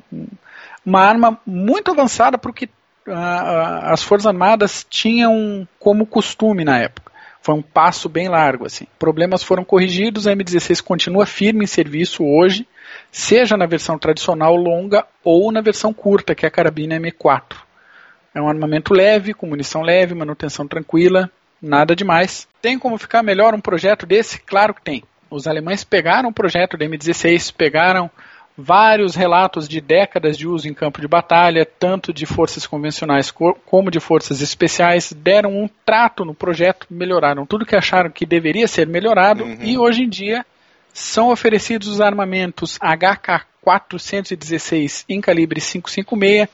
uma 0.85 1.01
arma 1.01 1.40
muito 1.45 1.90
avançada 1.90 2.38
para 2.38 2.51
o 2.51 2.55
que 2.55 2.69
as 3.07 4.03
Forças 4.03 4.27
Armadas 4.27 4.87
tinham 4.88 5.66
como 5.79 6.07
costume 6.07 6.64
na 6.64 6.79
época. 6.79 7.12
Foi 7.40 7.55
um 7.55 7.62
passo 7.62 8.09
bem 8.09 8.29
largo. 8.29 8.66
Assim. 8.66 8.87
Problemas 8.99 9.42
foram 9.42 9.64
corrigidos, 9.64 10.27
a 10.27 10.35
M16 10.35 10.83
continua 10.83 11.27
firme 11.27 11.64
em 11.64 11.66
serviço 11.69 12.25
hoje, 12.25 12.66
seja 13.12 13.57
na 13.57 13.66
versão 13.66 13.99
tradicional 13.99 14.57
longa 14.57 15.07
ou 15.23 15.53
na 15.53 15.61
versão 15.61 15.92
curta, 15.92 16.35
que 16.35 16.45
é 16.45 16.49
a 16.49 16.51
carabina 16.51 16.99
M4. 16.99 17.57
É 18.35 18.42
um 18.42 18.49
armamento 18.49 18.92
leve, 18.92 19.33
com 19.33 19.47
munição 19.47 19.83
leve, 19.83 20.14
manutenção 20.14 20.66
tranquila, 20.66 21.31
nada 21.62 21.95
demais. 21.95 22.49
Tem 22.61 22.79
como 22.79 22.99
ficar 22.99 23.23
melhor 23.23 23.55
um 23.55 23.61
projeto 23.61 24.05
desse? 24.05 24.40
Claro 24.40 24.75
que 24.75 24.83
tem. 24.83 25.05
Os 25.31 25.47
alemães 25.47 25.85
pegaram 25.85 26.29
o 26.29 26.35
projeto 26.35 26.77
da 26.77 26.85
M16, 26.85 27.55
pegaram 27.57 28.11
vários 28.57 29.14
relatos 29.14 29.69
de 29.69 29.79
décadas 29.81 30.37
de 30.38 30.49
uso 30.49 30.69
em 30.69 30.75
campo 30.75 31.01
de 31.01 31.09
batalha, 31.09 31.66
tanto 31.66 32.12
de 32.12 32.25
forças 32.25 32.64
convencionais 32.66 33.31
como 33.31 33.90
de 33.90 34.01
forças 34.01 34.40
especiais, 34.40 35.12
deram 35.12 35.51
um 35.51 35.69
trato 35.85 36.25
no 36.25 36.35
projeto, 36.35 36.87
melhoraram 36.88 37.45
tudo 37.45 37.66
que 37.66 37.77
acharam 37.77 38.11
que 38.11 38.25
deveria 38.25 38.66
ser 38.66 38.87
melhorado 38.87 39.45
uhum. 39.45 39.59
e 39.61 39.77
hoje 39.77 40.05
em 40.05 40.09
dia 40.09 40.47
são 40.92 41.31
oferecidos 41.31 41.88
os 41.88 42.01
armamentos 42.01 42.79
HK-416 42.79 45.05
em 45.09 45.21
calibre 45.21 45.61
556 45.61 46.49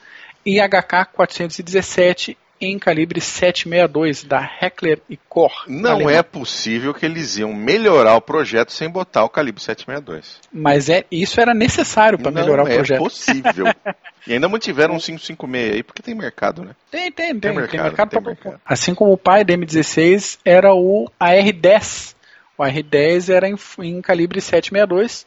e 0.45 0.57
HK-417 0.57 2.35
em 2.65 2.79
calibre 2.79 3.19
762 3.21 4.23
da 4.23 4.41
Heckler 4.61 4.99
e 5.09 5.17
Koch. 5.17 5.53
Não 5.67 5.91
alemã. 5.91 6.11
é 6.11 6.23
possível 6.23 6.93
que 6.93 7.05
eles 7.05 7.37
iam 7.37 7.53
melhorar 7.53 8.15
o 8.15 8.21
projeto 8.21 8.71
sem 8.71 8.89
botar 8.89 9.23
o 9.23 9.29
calibre 9.29 9.61
762. 9.61 10.39
Mas 10.51 10.89
é, 10.89 11.05
isso 11.11 11.39
era 11.39 11.53
necessário 11.53 12.17
para 12.17 12.31
melhorar 12.31 12.63
o 12.63 12.67
é 12.67 12.75
projeto. 12.75 12.99
Não 12.99 13.05
é 13.05 13.09
possível. 13.09 13.65
e 14.27 14.33
ainda 14.33 14.47
mantiveram 14.49 14.95
um 14.95 14.99
556 14.99 15.73
aí 15.73 15.83
porque 15.83 16.01
tem 16.01 16.15
mercado, 16.15 16.63
né? 16.63 16.75
Tem, 16.89 17.11
tem, 17.11 17.31
tem. 17.31 17.39
Tem 17.39 17.51
mercado, 17.53 17.71
tem 17.71 17.81
mercado, 17.81 18.09
tem 18.09 18.21
mercado. 18.21 18.61
Assim 18.65 18.93
como 18.93 19.13
o 19.13 19.17
pai 19.17 19.43
da 19.43 19.53
M16 19.53 20.39
era 20.45 20.73
o 20.73 21.09
AR-10. 21.19 22.15
O 22.57 22.63
AR-10 22.63 23.33
era 23.33 23.47
em, 23.47 23.55
em 23.79 24.01
calibre 24.01 24.39
762 24.41 25.25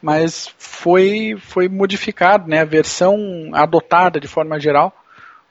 mas 0.00 0.54
foi, 0.56 1.34
foi 1.38 1.68
modificado, 1.68 2.48
né? 2.48 2.60
A 2.60 2.64
versão 2.64 3.50
adotada 3.52 4.20
de 4.20 4.28
forma 4.28 4.58
geral 4.60 4.94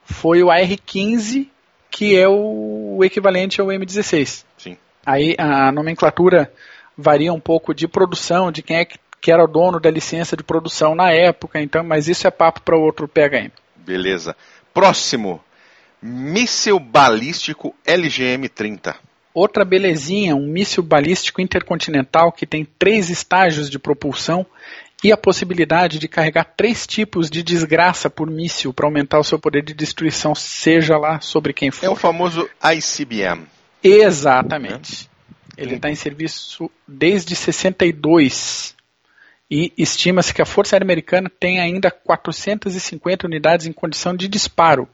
foi 0.08 0.42
o 0.42 0.50
AR-15, 0.50 1.48
que 1.92 2.18
é 2.18 2.28
o 2.28 3.00
equivalente 3.04 3.60
ao 3.60 3.68
M16. 3.68 4.46
Sim. 4.58 4.78
Aí 5.06 5.36
a 5.38 5.72
nomenclatura 5.72 6.52
varia 6.98 7.32
um 7.32 7.40
pouco 7.40 7.74
de 7.74 7.88
produção, 7.88 8.52
de 8.52 8.62
quem 8.64 8.78
é 8.78 8.86
que, 8.86 8.98
que 9.22 9.32
era 9.32 9.44
o 9.44 9.48
dono 9.48 9.80
da 9.80 9.92
licença 9.92 10.36
de 10.36 10.44
produção 10.44 10.96
na 10.96 11.12
época, 11.12 11.62
então, 11.62 11.84
mas 11.84 12.08
isso 12.08 12.26
é 12.26 12.32
papo 12.32 12.62
para 12.62 12.78
outro 12.78 13.08
PHM. 13.08 13.52
Beleza. 13.76 14.36
Próximo, 14.74 15.44
míssil 16.02 16.80
balístico 16.80 17.76
LGM-30. 17.86 18.96
Outra 19.38 19.64
belezinha, 19.64 20.36
um 20.36 20.48
míssil 20.48 20.82
balístico 20.82 21.40
intercontinental 21.40 22.32
que 22.32 22.44
tem 22.44 22.66
três 22.66 23.12
estágios 23.12 23.70
de 23.70 23.78
propulsão 23.78 24.44
e 25.04 25.12
a 25.12 25.16
possibilidade 25.16 26.00
de 26.00 26.08
carregar 26.08 26.56
três 26.58 26.88
tipos 26.88 27.30
de 27.30 27.44
desgraça 27.44 28.10
por 28.10 28.32
míssil 28.32 28.74
para 28.74 28.88
aumentar 28.88 29.20
o 29.20 29.24
seu 29.24 29.38
poder 29.38 29.62
de 29.64 29.76
destruição, 29.76 30.34
seja 30.34 30.98
lá 30.98 31.22
sobre 31.22 31.54
quem 31.54 31.70
for. 31.70 31.86
É 31.86 31.90
o 31.92 31.96
famoso 31.96 32.50
ICBM. 32.64 33.46
Exatamente. 33.84 35.08
É. 35.56 35.62
Ele 35.62 35.76
está 35.76 35.92
em 35.92 35.96
serviço 35.96 36.68
desde 36.88 37.36
62 37.36 38.76
e 39.52 39.72
estima-se 39.78 40.34
que 40.34 40.42
a 40.42 40.48
Força 40.48 40.76
Aérea 40.76 40.86
Americana 40.86 41.30
tem 41.30 41.60
ainda 41.60 41.92
450 41.92 43.28
unidades 43.28 43.68
em 43.68 43.72
condição 43.72 44.16
de 44.16 44.28
disparo, 44.28 44.90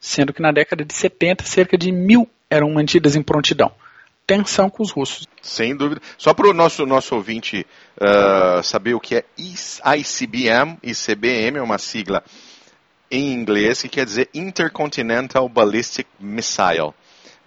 sendo 0.00 0.32
que 0.32 0.40
na 0.40 0.50
década 0.50 0.82
de 0.82 0.94
70 0.94 1.44
cerca 1.44 1.76
de 1.76 1.92
mil 1.92 2.26
eram 2.48 2.70
mantidas 2.70 3.16
em 3.16 3.22
prontidão 3.22 3.70
tensão 4.26 4.70
com 4.70 4.82
os 4.82 4.90
russos. 4.90 5.26
Sem 5.40 5.76
dúvida. 5.76 6.00
Só 6.16 6.32
para 6.32 6.48
o 6.48 6.52
nosso, 6.52 6.86
nosso 6.86 7.14
ouvinte 7.14 7.66
uh, 8.00 8.62
saber 8.62 8.94
o 8.94 9.00
que 9.00 9.16
é 9.16 9.24
ICBM, 9.36 10.78
ICBM 10.82 11.58
é 11.58 11.62
uma 11.62 11.78
sigla 11.78 12.22
em 13.10 13.32
inglês 13.32 13.82
que 13.82 13.88
quer 13.88 14.06
dizer 14.06 14.30
Intercontinental 14.32 15.48
Ballistic 15.48 16.06
Missile. 16.18 16.94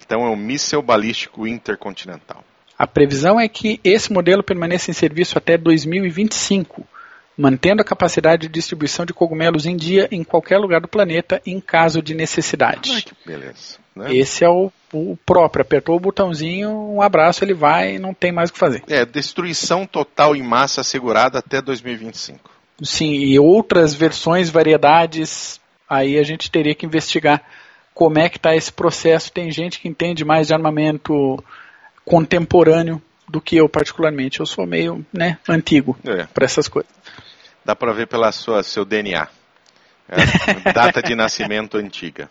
Então 0.06 0.26
é 0.26 0.30
um 0.30 0.36
míssil 0.36 0.82
balístico 0.82 1.48
intercontinental. 1.48 2.44
A 2.78 2.86
previsão 2.86 3.40
é 3.40 3.48
que 3.48 3.80
esse 3.84 4.14
modelo 4.14 4.44
permaneça 4.44 4.92
em 4.92 4.94
serviço 4.94 5.38
até 5.38 5.58
2025 5.58 6.86
mantendo 7.38 7.82
a 7.82 7.86
capacidade 7.86 8.48
de 8.48 8.54
distribuição 8.54 9.06
de 9.06 9.14
cogumelos 9.14 9.66
em 9.66 9.76
dia 9.76 10.08
em 10.12 10.24
qualquer 10.24 10.58
lugar 10.58 10.80
do 10.82 10.88
planeta 10.88 11.42
em 11.46 11.60
caso 11.60 12.02
de 12.02 12.14
necessidade. 12.14 12.92
Ai, 12.94 13.02
que 13.02 13.14
beleza. 13.26 13.78
Né? 13.96 14.16
Esse 14.16 14.44
é 14.44 14.50
o, 14.50 14.72
o, 14.94 15.18
próprio. 15.26 15.62
Apertou 15.62 15.96
o 15.96 16.00
botãozinho, 16.00 16.70
um 16.70 17.02
abraço, 17.02 17.44
ele 17.44 17.54
vai 17.54 17.96
e 17.96 18.00
não 18.00 18.14
tem 18.14 18.32
mais 18.32 18.50
o 18.50 18.54
que 18.54 18.60
fazer. 18.60 18.84
É, 18.88 19.06
destruição 19.06 19.86
total 19.86 20.36
em 20.36 20.44
massa 20.44 20.82
assegurada 20.82 21.40
até 21.40 21.62
2025. 21.62 22.50
Sim, 22.84 23.14
e 23.14 23.40
outras 23.40 23.94
versões, 23.94 24.50
variedades, 24.50 25.62
aí 25.90 26.20
a 26.20 26.24
gente 26.24 26.52
teria 26.52 26.76
que 26.76 26.86
investigar 26.86 27.42
como 27.94 28.20
é 28.20 28.28
que 28.28 28.38
está 28.38 28.54
esse 28.54 28.72
processo. 28.72 29.32
Tem 29.32 29.50
gente 29.50 29.80
que 29.80 29.88
entende 29.88 30.26
mais 30.26 30.48
de 30.48 30.54
armamento 30.54 31.42
contemporâneo 32.04 33.02
do 33.28 33.40
que 33.40 33.56
eu, 33.56 33.70
particularmente. 33.70 34.42
Eu 34.42 34.46
sou 34.46 34.66
meio 34.68 35.06
né, 35.14 35.38
antigo 35.48 35.98
é. 36.06 36.26
para 36.26 36.44
essas 36.44 36.68
coisas. 36.68 36.92
Dá 37.66 37.76
para 37.76 37.92
ver 37.92 38.08
pela 38.08 38.32
sua 38.32 38.62
seu 38.64 38.86
DNA. 38.86 39.28
É, 40.08 40.16
data 40.72 41.02
de 41.02 41.16
nascimento 41.16 41.78
antiga. 41.78 42.30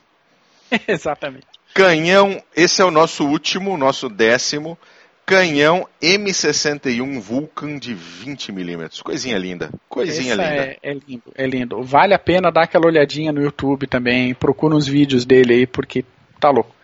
Exatamente. 0.86 1.46
Canhão, 1.74 2.40
esse 2.54 2.80
é 2.80 2.84
o 2.84 2.90
nosso 2.90 3.26
último, 3.26 3.76
nosso 3.76 4.08
décimo. 4.08 4.78
Canhão 5.26 5.88
M61 6.02 7.18
Vulcan 7.18 7.78
de 7.78 7.94
20 7.94 8.52
milímetros. 8.52 9.00
Coisinha 9.00 9.38
linda. 9.38 9.70
Coisinha 9.88 10.34
Essa 10.34 10.42
linda. 10.42 10.62
É, 10.62 10.78
é, 10.82 10.92
lindo, 10.92 11.32
é 11.34 11.46
lindo. 11.46 11.82
Vale 11.82 12.14
a 12.14 12.18
pena 12.18 12.52
dar 12.52 12.64
aquela 12.64 12.86
olhadinha 12.86 13.32
no 13.32 13.42
YouTube 13.42 13.86
também. 13.86 14.34
Procura 14.34 14.76
uns 14.76 14.86
vídeos 14.86 15.24
dele 15.24 15.54
aí, 15.54 15.66
porque 15.66 16.04
tá 16.38 16.50
louco. 16.50 16.74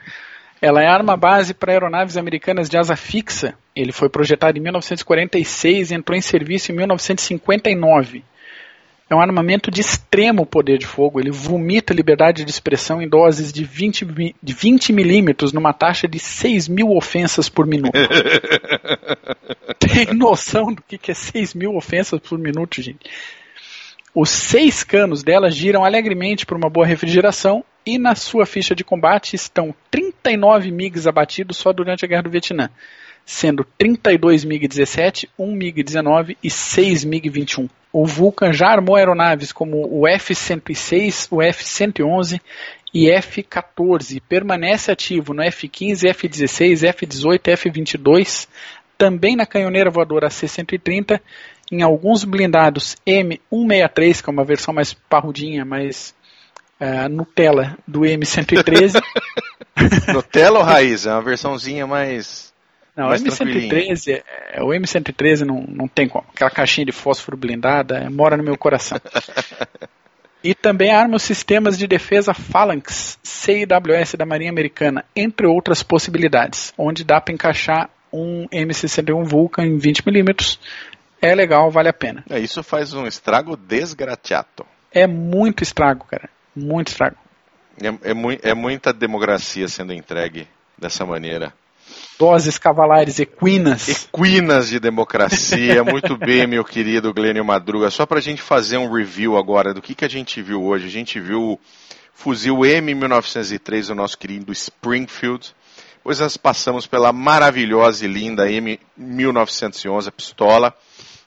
Ela 0.61 0.83
é 0.83 0.87
arma 0.87 1.17
base 1.17 1.55
para 1.55 1.73
aeronaves 1.73 2.17
americanas 2.17 2.69
de 2.69 2.77
asa 2.77 2.97
fixa. 2.97 3.55
Ele 3.77 3.93
foi 3.93 4.09
projetado 4.09 4.59
em 4.59 4.63
1946 4.63 5.91
e 5.91 5.95
entrou 5.95 6.17
em 6.17 6.21
serviço 6.21 6.73
em 6.73 6.75
1959. 6.75 8.25
É 9.11 9.15
um 9.15 9.21
armamento 9.21 9.73
de 9.73 9.81
extremo 9.81 10.47
poder 10.47 10.79
de 10.79 10.87
fogo. 10.87 11.19
Ele 11.19 11.33
vomita 11.33 11.93
liberdade 11.93 12.45
de 12.45 12.51
expressão 12.51 13.03
em 13.03 13.09
doses 13.09 13.53
de 13.53 13.65
20, 13.65 14.07
de 14.41 14.55
20 14.55 14.93
milímetros 14.93 15.53
numa 15.53 15.73
taxa 15.73 16.07
de 16.07 16.21
6 16.21 16.69
mil 16.69 16.93
ofensas 16.93 17.49
por 17.49 17.67
minuto. 17.67 17.91
Tem 19.81 20.15
noção 20.15 20.73
do 20.73 20.81
que 20.81 21.11
é 21.11 21.15
6 21.15 21.55
mil 21.55 21.75
ofensas 21.75 22.21
por 22.21 22.39
minuto, 22.39 22.81
gente? 22.81 23.11
Os 24.15 24.31
seis 24.31 24.85
canos 24.85 25.25
dela 25.25 25.51
giram 25.51 25.85
alegremente 25.85 26.47
por 26.47 26.57
uma 26.57 26.71
boa 26.71 26.87
refrigeração 26.87 27.65
e 27.85 27.99
na 27.99 28.15
sua 28.15 28.47
ficha 28.47 28.77
de 28.77 28.85
combate 28.85 29.35
estão 29.35 29.75
39 29.91 30.71
MiGs 30.71 31.09
abatidos 31.09 31.57
só 31.57 31.73
durante 31.73 32.05
a 32.05 32.09
Guerra 32.09 32.23
do 32.23 32.31
Vietnã, 32.31 32.71
sendo 33.25 33.65
32 33.79 34.45
MiG-17, 34.45 35.29
1 35.39 35.57
MiG-19 35.57 36.37
e 36.43 36.51
6 36.51 37.05
MiG-21 37.05 37.69
o 37.93 38.07
Vulcan 38.07 38.53
já 38.53 38.69
armou 38.69 38.97
aeronaves 38.97 39.53
como 39.53 39.87
o 39.91 40.07
F-106, 40.07 41.29
o 41.31 41.43
F-111 41.43 42.41
e 42.95 43.11
F-14. 43.11 44.23
Permanece 44.29 44.91
ativo 44.91 45.35
no 45.35 45.43
F-15, 45.43 46.09
F-16, 46.09 46.85
F-18, 46.89 47.49
F-22, 47.49 48.49
também 48.97 49.35
na 49.35 49.47
canhoneira 49.47 49.91
voadora 49.91 50.31
C-130, 50.31 51.21
em 51.73 51.83
alguns 51.83 52.25
blindados 52.25 52.97
M163, 53.07 54.23
que 54.23 54.31
é 54.31 54.33
uma 54.33 54.45
versão 54.45 54.75
mais 54.75 54.93
parrudinha, 54.93 55.65
mais 55.65 56.15
uh, 56.81 57.09
Nutella 57.09 57.77
do 57.87 58.01
M113. 58.01 59.01
Nutella 60.13 60.59
ou 60.59 60.65
raiz? 60.65 61.07
É 61.07 61.13
uma 61.13 61.23
versãozinha 61.23 61.87
mais 61.87 62.50
não, 62.97 63.09
o 63.09 63.13
M113, 63.13 64.23
é, 64.53 64.63
o 64.63 64.69
M113 64.69 65.43
não, 65.43 65.65
não 65.69 65.89
tem 65.89 66.09
como. 66.09 66.27
Aquela 66.35 66.51
caixinha 66.51 66.85
de 66.85 66.93
fósforo 66.93 67.37
blindada 67.37 67.99
é, 67.99 68.09
mora 68.09 68.37
no 68.37 68.43
meu 68.43 68.57
coração. 68.57 69.01
e 70.43 70.55
também 70.55 70.91
arma 70.91 71.17
os 71.17 71.23
sistemas 71.23 71.79
de 71.79 71.87
defesa 71.87 72.35
Phalanx 72.35 73.19
CIWS 73.23 74.15
da 74.19 74.27
Marinha 74.27 74.51
Americana, 74.51 75.05
entre 75.15 75.47
outras 75.47 75.83
possibilidades, 75.83 76.75
onde 76.77 77.05
dá 77.05 77.21
para 77.21 77.35
encaixar 77.35 77.91
um 78.13 78.47
M61 78.49 79.25
Vulcan 79.25 79.65
em 79.65 79.79
20mm. 79.79 80.59
É 81.23 81.35
legal, 81.35 81.71
vale 81.71 81.89
a 81.89 81.93
pena. 81.93 82.25
É, 82.29 82.39
isso 82.39 82.63
faz 82.63 82.95
um 82.95 83.07
estrago 83.07 83.57
desgraciato. 83.57 84.67
É 84.93 85.07
muito 85.07 85.63
estrago, 85.63 86.05
cara. 86.07 86.29
Muito 86.57 86.89
estrago. 86.89 87.17
É, 87.81 88.11
é, 88.11 88.15
mu 88.15 88.33
é 88.43 88.55
muita 88.55 88.93
democracia 88.93 89.69
sendo 89.69 89.93
entregue 89.93 90.49
dessa 90.77 91.05
maneira. 91.05 91.53
Doses 92.19 92.59
cavalares 92.59 93.19
equinas. 93.19 93.89
Equinas 93.89 94.69
de 94.69 94.79
democracia. 94.79 95.83
Muito 95.89 96.19
bem, 96.19 96.47
meu 96.47 96.63
querido 96.65 97.15
Glênio 97.15 97.43
Madruga. 97.45 97.91
Só 97.91 98.05
para 98.05 98.19
a 98.19 98.23
gente 98.23 98.43
fazer 98.43 98.77
um 98.77 98.93
review 98.93 99.39
agora 99.39 99.73
do 99.73 99.81
que, 99.81 99.95
que 99.95 100.05
a 100.05 100.09
gente 100.09 100.43
viu 100.43 100.63
hoje. 100.63 100.87
A 100.87 100.91
gente 100.91 101.19
viu 101.19 101.53
o 101.53 101.59
fuzil 102.13 102.57
M1903 102.57 103.87
do 103.87 103.95
nosso 103.95 104.19
querido 104.19 104.53
Springfield. 104.53 105.55
Depois 105.97 106.21
nós 106.21 106.37
passamos 106.37 106.87
pela 106.87 107.11
maravilhosa 107.13 108.05
e 108.05 108.09
linda 108.09 108.47
M1911, 108.47 110.09
a 110.09 110.13
pistola. 110.13 110.75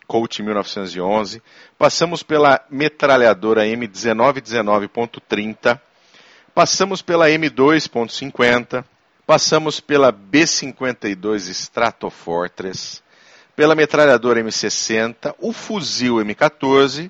Colt 0.05 0.39
1911. 0.39 1.41
Passamos 1.77 2.21
pela 2.21 2.61
metralhadora 2.69 3.65
M1919.30. 3.65 5.79
Passamos 6.53 7.01
pela 7.01 7.29
M2.50 7.29 8.83
Passamos 9.25 9.79
pela 9.79 10.11
B-52 10.11 11.49
Stratofortress, 11.49 13.01
pela 13.55 13.73
metralhadora 13.73 14.43
M60, 14.43 15.33
o 15.39 15.53
fuzil 15.53 16.17
M14, 16.17 17.09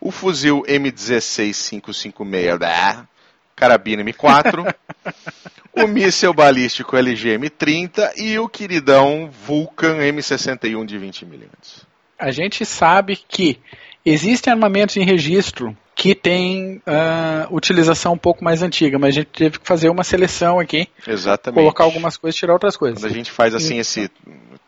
o 0.00 0.12
fuzil 0.12 0.62
M16-556, 0.62 3.08
carabina 3.56 4.04
M4, 4.04 4.72
o 5.72 5.88
míssel 5.88 6.32
balístico 6.32 6.96
LGM-30 6.96 8.12
e 8.16 8.38
o 8.38 8.48
queridão 8.48 9.28
Vulcan 9.30 9.98
M61 9.98 10.84
de 10.84 10.98
20mm. 10.98 11.84
A 12.18 12.30
gente 12.30 12.64
sabe 12.64 13.16
que 13.16 13.60
existem 14.04 14.52
armamentos 14.52 14.96
em 14.96 15.04
registro 15.04 15.76
que 15.94 16.14
tem 16.14 16.76
uh, 16.78 17.54
utilização 17.54 18.14
um 18.14 18.18
pouco 18.18 18.42
mais 18.42 18.62
antiga, 18.62 18.98
mas 18.98 19.10
a 19.10 19.20
gente 19.20 19.28
teve 19.28 19.58
que 19.58 19.66
fazer 19.66 19.88
uma 19.88 20.02
seleção 20.02 20.58
aqui. 20.58 20.88
Exatamente. 21.06 21.60
Colocar 21.60 21.84
algumas 21.84 22.16
coisas 22.16 22.36
e 22.36 22.40
tirar 22.40 22.54
outras 22.54 22.76
coisas. 22.76 22.98
Quando 23.00 23.10
a 23.12 23.14
gente 23.14 23.30
faz 23.30 23.54
assim 23.54 23.78
esse 23.78 24.10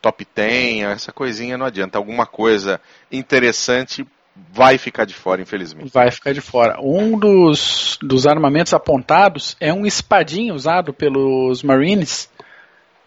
top 0.00 0.26
10, 0.34 0.82
essa 0.82 1.12
coisinha 1.12 1.56
não 1.56 1.66
adianta. 1.66 1.98
Alguma 1.98 2.26
coisa 2.26 2.80
interessante 3.10 4.06
vai 4.52 4.78
ficar 4.78 5.04
de 5.04 5.14
fora, 5.14 5.40
infelizmente. 5.40 5.90
Vai 5.92 6.10
ficar 6.10 6.32
de 6.32 6.40
fora. 6.40 6.78
Um 6.80 7.18
dos, 7.18 7.98
dos 8.02 8.26
armamentos 8.26 8.74
apontados 8.74 9.56
é 9.60 9.72
um 9.72 9.86
espadinho 9.86 10.54
usado 10.54 10.92
pelos 10.92 11.62
Marines 11.62 12.28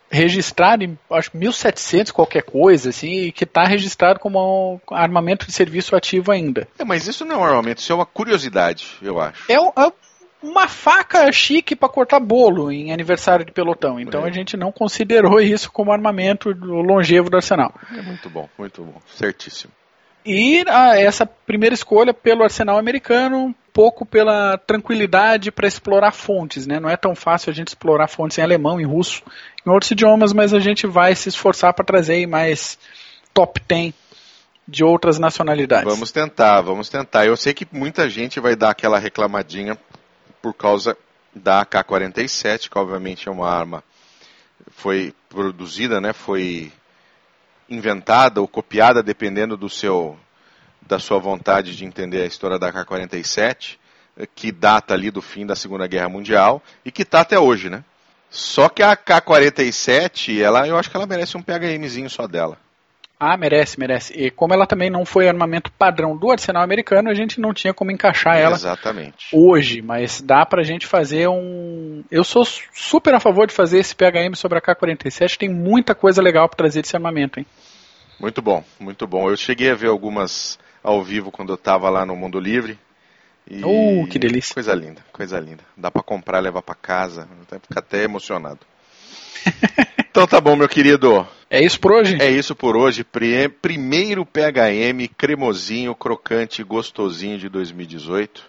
registrado 0.10 0.84
em 0.84 0.98
acho 1.12 1.36
1700 1.36 2.12
qualquer 2.12 2.44
coisa 2.44 2.90
assim 2.90 3.32
que 3.32 3.44
está 3.44 3.66
registrado 3.66 4.20
como 4.20 4.76
um 4.76 4.96
armamento 4.96 5.46
de 5.46 5.52
serviço 5.52 5.96
ativo 5.96 6.32
ainda. 6.32 6.68
É, 6.80 6.86
mas 6.86 7.08
isso 7.08 7.26
não 7.26 7.38
é 7.38 7.40
um 7.40 7.44
armamento, 7.44 7.82
isso 7.82 7.92
é 7.92 7.96
uma 7.96 8.06
curiosidade, 8.06 8.98
eu 9.02 9.20
acho. 9.20 9.52
É, 9.52 9.56
é 9.56 9.92
uma 10.42 10.68
faca 10.68 11.32
chique 11.32 11.76
para 11.76 11.90
cortar 11.90 12.20
bolo 12.20 12.72
em 12.72 12.92
aniversário 12.92 13.46
de 13.46 13.52
pelotão. 13.52 14.00
Então 14.00 14.26
é. 14.26 14.30
a 14.30 14.32
gente 14.32 14.56
não 14.56 14.72
considerou 14.72 15.40
isso 15.42 15.72
como 15.72 15.92
armamento 15.92 16.50
longevo 16.52 17.30
do 17.30 17.38
arsenal. 17.38 17.74
É 17.92 18.02
muito 18.02 18.30
bom, 18.30 18.48
muito 18.58 18.84
bom, 18.84 19.02
certíssimo. 19.08 19.74
E 20.28 20.64
ah, 20.68 20.98
essa 20.98 21.26
primeira 21.26 21.74
escolha 21.74 22.14
pelo 22.14 22.44
arsenal 22.44 22.78
americano, 22.78 23.56
pouco 23.72 24.06
pela 24.06 24.58
tranquilidade 24.58 25.52
para 25.52 25.68
explorar 25.68 26.12
fontes, 26.12 26.68
né? 26.68 26.80
Não 26.80 26.90
é 26.90 26.98
tão 26.98 27.16
fácil 27.16 27.50
a 27.50 27.54
gente 27.54 27.70
explorar 27.70 28.08
fontes 28.08 28.38
em 28.38 28.42
alemão, 28.42 28.80
em 28.80 28.86
russo, 28.86 29.24
em 29.66 29.70
outros 29.70 29.92
idiomas, 29.92 30.34
mas 30.34 30.54
a 30.54 30.60
gente 30.60 30.86
vai 30.86 31.16
se 31.16 31.30
esforçar 31.30 31.74
para 31.74 31.86
trazer 31.86 32.28
mais 32.28 32.78
top 33.34 33.62
10 33.68 33.94
de 34.68 34.84
outras 34.84 35.18
nacionalidades. 35.18 35.86
Vamos 35.86 36.12
tentar, 36.12 36.60
vamos 36.62 36.90
tentar. 36.90 37.26
Eu 37.26 37.38
sei 37.38 37.54
que 37.54 37.66
muita 37.72 38.10
gente 38.10 38.40
vai 38.40 38.56
dar 38.56 38.72
aquela 38.72 39.00
reclamadinha 39.00 39.78
por 40.42 40.54
causa 40.54 40.98
da 41.34 41.62
AK-47, 41.62 42.70
que 42.70 42.78
obviamente 42.78 43.30
é 43.30 43.32
uma 43.32 43.50
arma 43.50 43.82
foi 44.78 45.14
produzida, 45.30 46.00
né? 46.00 46.14
Foi 46.14 46.72
inventada 47.70 48.42
ou 48.42 48.48
copiada, 48.48 49.04
dependendo 49.04 49.58
do 49.58 49.70
seu 49.70 50.18
da 50.82 51.00
sua 51.00 51.20
vontade 51.20 51.76
de 51.76 51.84
entender 51.84 52.22
a 52.22 52.26
história 52.26 52.58
da 52.58 52.72
K-47, 52.72 53.78
que 54.34 54.54
data 54.54 54.94
ali 54.94 55.12
do 55.12 55.22
fim 55.22 55.46
da 55.46 55.56
Segunda 55.56 55.86
Guerra 55.86 56.08
Mundial 56.08 56.64
e 56.86 56.92
que 56.92 57.02
está 57.02 57.20
até 57.22 57.38
hoje, 57.38 57.70
né? 57.70 57.84
Só 58.30 58.70
que 58.70 58.82
a 58.82 58.96
K-47, 58.96 60.42
ela, 60.42 60.68
eu 60.68 60.78
acho 60.78 60.90
que 60.90 60.96
ela 60.96 61.06
merece 61.06 61.36
um 61.36 61.42
PHMzinho 61.42 62.10
só 62.10 62.26
dela. 62.26 62.58
Ah, 63.20 63.36
merece, 63.36 63.80
merece. 63.80 64.14
E 64.14 64.30
como 64.30 64.54
ela 64.54 64.68
também 64.68 64.92
não 64.92 65.04
foi 65.04 65.28
armamento 65.28 65.72
padrão 65.72 66.16
do 66.16 66.30
arsenal 66.30 66.62
americano, 66.62 67.10
a 67.10 67.16
gente 67.16 67.42
não 67.42 67.52
tinha 67.52 67.74
como 67.74 67.92
encaixar 67.92 68.38
ela 68.38 68.56
Exatamente. 68.56 69.30
hoje, 69.34 69.82
mas 69.82 70.22
dá 70.22 70.46
pra 70.46 70.62
gente 70.62 70.86
fazer 70.86 71.28
um. 71.28 72.04
Eu 72.12 72.24
sou 72.24 72.46
super 72.46 73.16
a 73.16 73.20
favor 73.20 73.48
de 73.48 73.54
fazer 73.54 73.80
esse 73.80 73.96
PHM 73.96 74.36
sobre 74.36 74.60
a 74.60 74.62
K-47, 74.62 75.38
tem 75.38 75.50
muita 75.50 75.96
coisa 75.96 76.22
legal 76.22 76.48
para 76.48 76.58
trazer 76.58 76.84
desse 76.84 76.96
armamento, 76.96 77.40
hein? 77.40 77.46
Muito 78.20 78.40
bom, 78.40 78.64
muito 78.80 79.08
bom. 79.08 79.30
Eu 79.30 79.36
cheguei 79.36 79.72
a 79.72 79.76
ver 79.76 79.88
algumas 79.88 80.60
ao 80.84 81.04
vivo 81.04 81.32
quando 81.32 81.50
eu 81.50 81.56
estava 81.56 81.90
lá 81.90 82.06
no 82.06 82.16
Mundo 82.16 82.40
Livre. 82.40 82.78
E 83.50 83.64
uh, 83.64 84.08
que 84.08 84.20
delícia. 84.20 84.54
Coisa 84.54 84.76
linda, 84.76 85.02
coisa 85.12 85.40
linda. 85.40 85.64
Dá 85.76 85.90
para 85.90 86.04
comprar, 86.04 86.40
levar 86.40 86.62
para 86.62 86.76
casa. 86.76 87.28
Fica 87.62 87.80
até 87.80 88.04
emocionado. 88.04 88.60
então 90.00 90.28
tá 90.28 90.40
bom, 90.40 90.56
meu 90.56 90.68
querido. 90.68 91.28
É 91.50 91.64
isso 91.64 91.80
por 91.80 91.94
hoje? 91.94 92.18
É 92.20 92.30
isso 92.30 92.54
por 92.54 92.76
hoje. 92.76 93.06
Primeiro 93.06 94.26
PHM 94.26 95.08
cremosinho, 95.18 95.96
crocante, 95.96 96.62
gostosinho 96.62 97.38
de 97.38 97.48
2018. 97.48 98.44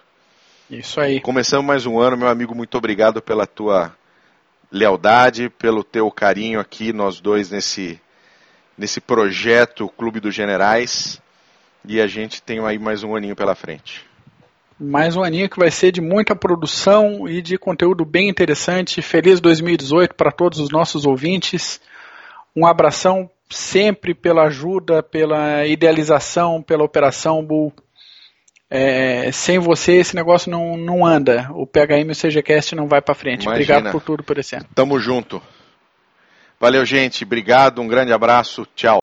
Isso 0.69 0.99
aí. 0.99 1.21
Começamos 1.21 1.65
mais 1.65 1.85
um 1.85 1.97
ano, 1.97 2.17
meu 2.17 2.27
amigo. 2.27 2.53
Muito 2.53 2.77
obrigado 2.77 3.21
pela 3.21 3.47
tua 3.47 3.95
lealdade, 4.69 5.49
pelo 5.49 5.83
teu 5.83 6.11
carinho 6.11 6.59
aqui, 6.59 6.91
nós 6.91 7.21
dois 7.21 7.49
nesse, 7.49 7.99
nesse 8.77 8.99
projeto 8.99 9.87
Clube 9.97 10.19
dos 10.19 10.35
Generais. 10.35 11.21
E 11.85 12.01
a 12.01 12.07
gente 12.07 12.41
tem 12.41 12.59
aí 12.59 12.77
mais 12.77 13.01
um 13.01 13.15
aninho 13.15 13.35
pela 13.35 13.55
frente. 13.55 14.05
Mais 14.77 15.15
um 15.15 15.23
aninho 15.23 15.49
que 15.49 15.57
vai 15.57 15.71
ser 15.71 15.91
de 15.91 16.01
muita 16.01 16.35
produção 16.35 17.27
e 17.27 17.41
de 17.41 17.57
conteúdo 17.57 18.03
bem 18.03 18.29
interessante. 18.29 19.01
Feliz 19.01 19.39
2018 19.39 20.15
para 20.15 20.31
todos 20.31 20.59
os 20.59 20.69
nossos 20.69 21.05
ouvintes. 21.05 21.81
Um 22.55 22.65
abração 22.65 23.29
sempre 23.49 24.13
pela 24.13 24.43
ajuda, 24.43 25.01
pela 25.01 25.65
idealização, 25.65 26.61
pela 26.61 26.83
Operação 26.83 27.43
Bull. 27.43 27.73
É, 28.71 29.31
sem 29.31 29.57
você 29.57 29.93
esse 29.93 30.15
negócio 30.15 30.51
não, 30.51 30.77
não 30.77 31.05
anda. 31.05 31.49
O 31.53 31.65
PHM 31.65 32.09
e 32.09 32.11
o 32.11 32.15
CGCast 32.15 32.75
não 32.75 32.87
vai 32.87 33.01
para 33.01 33.15
frente. 33.15 33.43
Imagina. 33.45 33.53
Obrigado 33.77 33.91
por 33.91 34.01
tudo 34.01 34.23
por 34.23 34.37
esse 34.37 34.55
ano. 34.55 34.65
Tamo 34.75 34.99
junto. 34.99 35.41
Valeu, 36.59 36.85
gente. 36.85 37.23
Obrigado. 37.23 37.81
Um 37.81 37.87
grande 37.87 38.13
abraço. 38.13 38.67
Tchau. 38.75 38.98